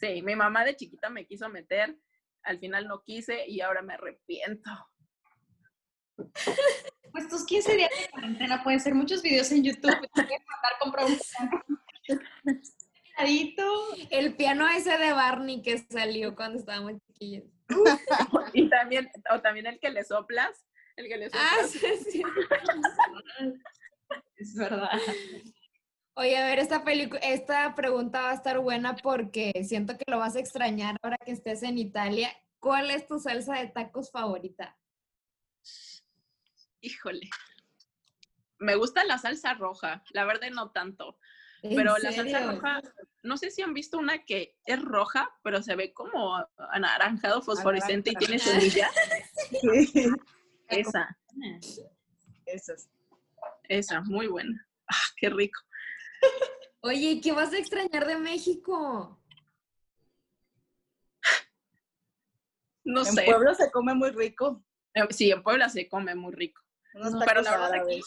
[0.00, 1.96] Sí, mi mamá de chiquita me quiso meter,
[2.42, 4.70] al final no quise y ahora me arrepiento.
[7.12, 9.90] Pues tus 15 días de cuarentena pueden ser muchos videos en YouTube.
[10.00, 11.18] Te puedes mandar a comprar un
[13.16, 13.72] pianito.
[14.10, 17.44] El piano ese de Barney que salió cuando estábamos chiquillos.
[18.54, 21.70] Y también, o también el que le soplas, el que le Ah, soplas.
[21.70, 22.22] sí, sí.
[24.36, 24.90] Es verdad.
[26.14, 30.18] Oye, a ver, esta película, esta pregunta va a estar buena porque siento que lo
[30.18, 32.30] vas a extrañar ahora que estés en Italia.
[32.58, 34.76] ¿Cuál es tu salsa de tacos favorita?
[36.82, 37.30] Híjole.
[38.58, 41.18] Me gusta la salsa roja, la verde no tanto,
[41.62, 42.80] ¿En pero la salsa roja,
[43.22, 46.36] no sé si han visto una que es roja, pero se ve como
[46.70, 48.90] anaranjado, fosforescente y tiene semilla.
[49.60, 50.10] Sí,
[50.68, 51.18] Esa,
[52.46, 52.88] esas.
[53.68, 54.66] esa, muy buena.
[54.86, 55.60] Ah, qué rico.
[56.80, 59.20] Oye, ¿y ¿qué vas a extrañar de México?
[62.84, 63.24] No En sé.
[63.24, 64.64] Puebla se come muy rico.
[64.94, 66.61] Eh, Sí, en Puebla se come muy rico.
[66.94, 68.00] Unos No, tacos pero la verdad aquí,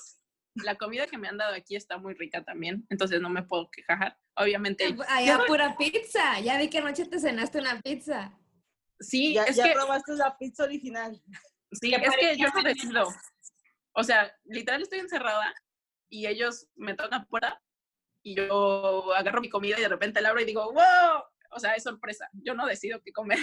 [0.55, 3.69] la comida que me han dado aquí está muy rica también, entonces no me puedo
[3.69, 4.17] quejar.
[4.35, 6.39] Obviamente, Allá pura pizza.
[6.39, 8.37] Ya vi que anoche te cenaste una pizza.
[8.99, 11.21] sí, Ya, es ya que, probaste la pizza original.
[11.71, 13.07] sí, es que yo no decido.
[13.93, 15.53] O sea, literal estoy encerrada
[16.09, 17.61] y ellos me tocan puerta
[18.23, 21.75] y yo agarro mi comida y de repente la abro y digo, wow, o sea,
[21.75, 22.29] es sorpresa.
[22.33, 23.39] Yo no decido qué comer.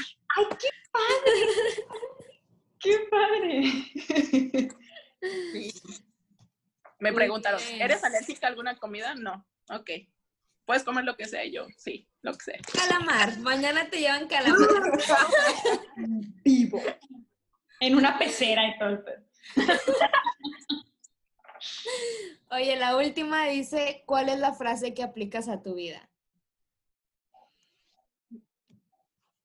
[2.78, 3.62] ¡Qué padre!
[5.23, 7.83] Me Muy preguntaron, bien.
[7.83, 9.14] ¿eres alérgica a alguna comida?
[9.14, 9.47] No.
[9.70, 9.91] Ok.
[10.64, 11.45] ¿Puedes comer lo que sea?
[11.47, 12.59] Yo, sí, lo que sea.
[12.73, 13.39] Calamar.
[13.41, 14.68] Mañana te llevan calamar.
[16.45, 16.81] Vivo.
[17.81, 19.03] En una pecera y todo.
[22.51, 26.09] Oye, la última dice, ¿cuál es la frase que aplicas a tu vida?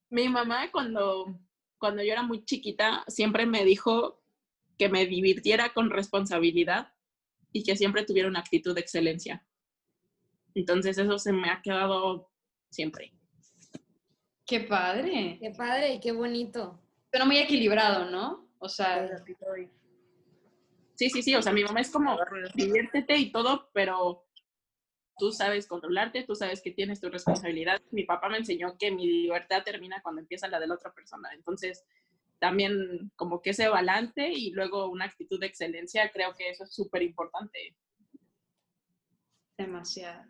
[0.10, 1.40] Mi mamá cuando,
[1.78, 4.22] cuando yo era muy chiquita siempre me dijo
[4.78, 6.94] que me divirtiera con responsabilidad
[7.52, 9.46] y que siempre tuviera una actitud de excelencia.
[10.54, 12.30] Entonces eso se me ha quedado
[12.70, 13.14] siempre.
[14.46, 15.38] Qué padre.
[15.42, 16.80] Qué padre y qué bonito.
[17.10, 18.50] Pero muy equilibrado, ¿no?
[18.60, 19.08] O sea,
[20.98, 22.18] Sí, sí, sí, o sea, mi mamá es como,
[22.56, 24.26] diviértete y todo, pero
[25.16, 27.80] tú sabes controlarte, tú sabes que tienes tu responsabilidad.
[27.92, 31.30] Mi papá me enseñó que mi libertad termina cuando empieza la de la otra persona.
[31.36, 31.86] Entonces,
[32.40, 36.74] también como que ese balance y luego una actitud de excelencia, creo que eso es
[36.74, 37.76] súper importante.
[39.58, 40.24] demasiado.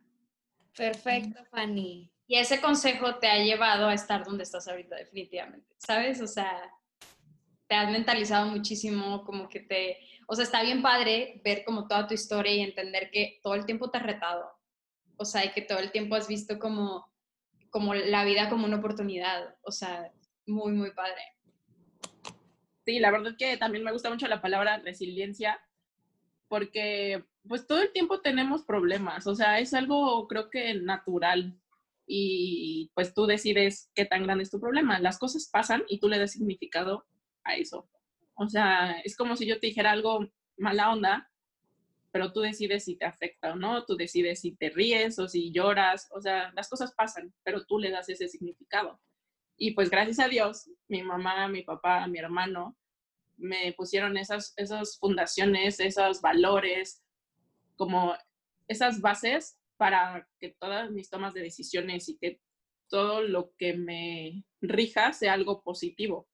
[0.75, 2.11] Perfecto, Fanny.
[2.27, 5.73] Y ese consejo te ha llevado a estar donde estás ahorita, definitivamente.
[5.77, 6.21] ¿Sabes?
[6.21, 6.71] O sea,
[7.67, 12.07] te has mentalizado muchísimo, como que te, o sea, está bien padre ver como toda
[12.07, 14.49] tu historia y entender que todo el tiempo te has retado,
[15.17, 17.11] o sea, y que todo el tiempo has visto como,
[17.69, 20.11] como la vida como una oportunidad, o sea,
[20.45, 21.21] muy, muy padre.
[22.87, 25.59] Sí, la verdad que también me gusta mucho la palabra resiliencia,
[26.47, 31.59] porque pues todo el tiempo tenemos problemas, o sea, es algo creo que natural
[32.05, 35.01] y pues tú decides qué tan grande es tu problema.
[35.01, 37.05] Las cosas pasan y tú le das significado
[37.43, 37.89] a eso.
[38.35, 40.25] O sea, es como si yo te dijera algo
[40.55, 41.29] mala onda,
[42.13, 45.51] pero tú decides si te afecta o no, tú decides si te ríes o si
[45.51, 49.01] lloras, o sea, las cosas pasan, pero tú le das ese significado.
[49.57, 52.77] Y pues gracias a Dios, mi mamá, mi papá, mi hermano,
[53.37, 57.03] me pusieron esas, esas fundaciones, esos valores,
[57.75, 58.15] como
[58.67, 62.39] esas bases para que todas mis tomas de decisiones y que
[62.89, 66.27] todo lo que me rija sea algo positivo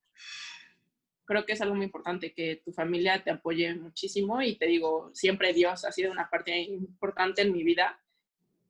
[1.26, 5.12] creo que es algo muy importante que tu familia te apoye muchísimo y te digo,
[5.14, 8.00] siempre Dios ha sido una parte importante en mi vida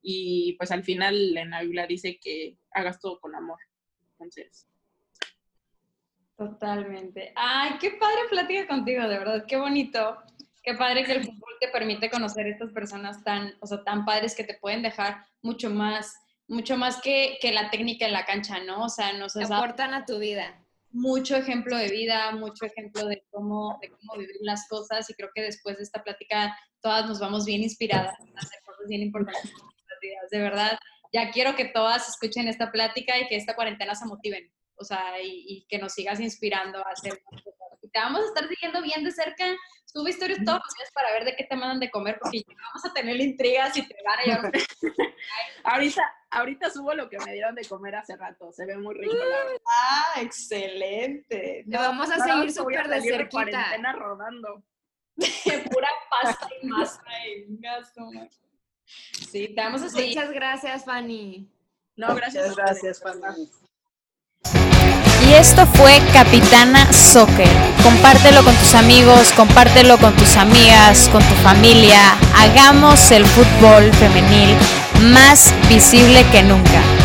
[0.02, 3.60] y pues al final en la Biblia dice que hagas todo con amor.
[4.24, 4.68] Entonces.
[6.38, 7.32] Totalmente.
[7.36, 10.18] Ay, qué padre plática contigo, de verdad, qué bonito.
[10.64, 14.06] Qué padre que el fútbol te permite conocer a estas personas tan, o sea, tan
[14.06, 16.16] padres que te pueden dejar mucho más,
[16.48, 18.86] mucho más que, que la técnica en la cancha, ¿no?
[18.86, 20.64] O sea, nos aportan a tu vida
[20.94, 25.30] mucho ejemplo de vida, mucho ejemplo de cómo, de cómo vivir las cosas y creo
[25.34, 29.52] que después de esta plática todas nos vamos bien inspiradas a hacer cosas bien importantes.
[30.32, 30.78] De verdad,
[31.14, 35.22] ya quiero que todas escuchen esta plática y que esta cuarentena se motiven, o sea,
[35.22, 37.54] y, que nos sigas inspirando a hacer cosas.
[37.82, 39.46] Y te vamos a estar siguiendo bien de cerca.
[39.86, 42.84] Sube historias todos los días para ver de qué te mandan de comer, porque vamos
[42.84, 44.52] a tener intrigas y te van a llevar.
[45.64, 46.02] ahorita,
[46.32, 48.52] ahorita subo lo que me dieron de comer hace rato.
[48.52, 49.14] Se ve muy rico.
[49.68, 51.64] Ah, excelente.
[51.70, 53.30] Te vamos a seguir súper de cerquita.
[53.30, 54.64] cuarentena rodando.
[55.72, 57.04] Pura pasta y masa
[59.32, 60.16] Sí, te vamos a seguir.
[60.16, 61.48] Muchas gracias, Fanny.
[61.96, 62.50] No, gracias.
[62.50, 63.50] Muchas gracias, Fanny.
[65.28, 67.48] Y esto fue Capitana Soccer.
[67.82, 72.18] Compártelo con tus amigos, compártelo con tus amigas, con tu familia.
[72.36, 74.56] Hagamos el fútbol femenil
[75.12, 77.03] más visible que nunca.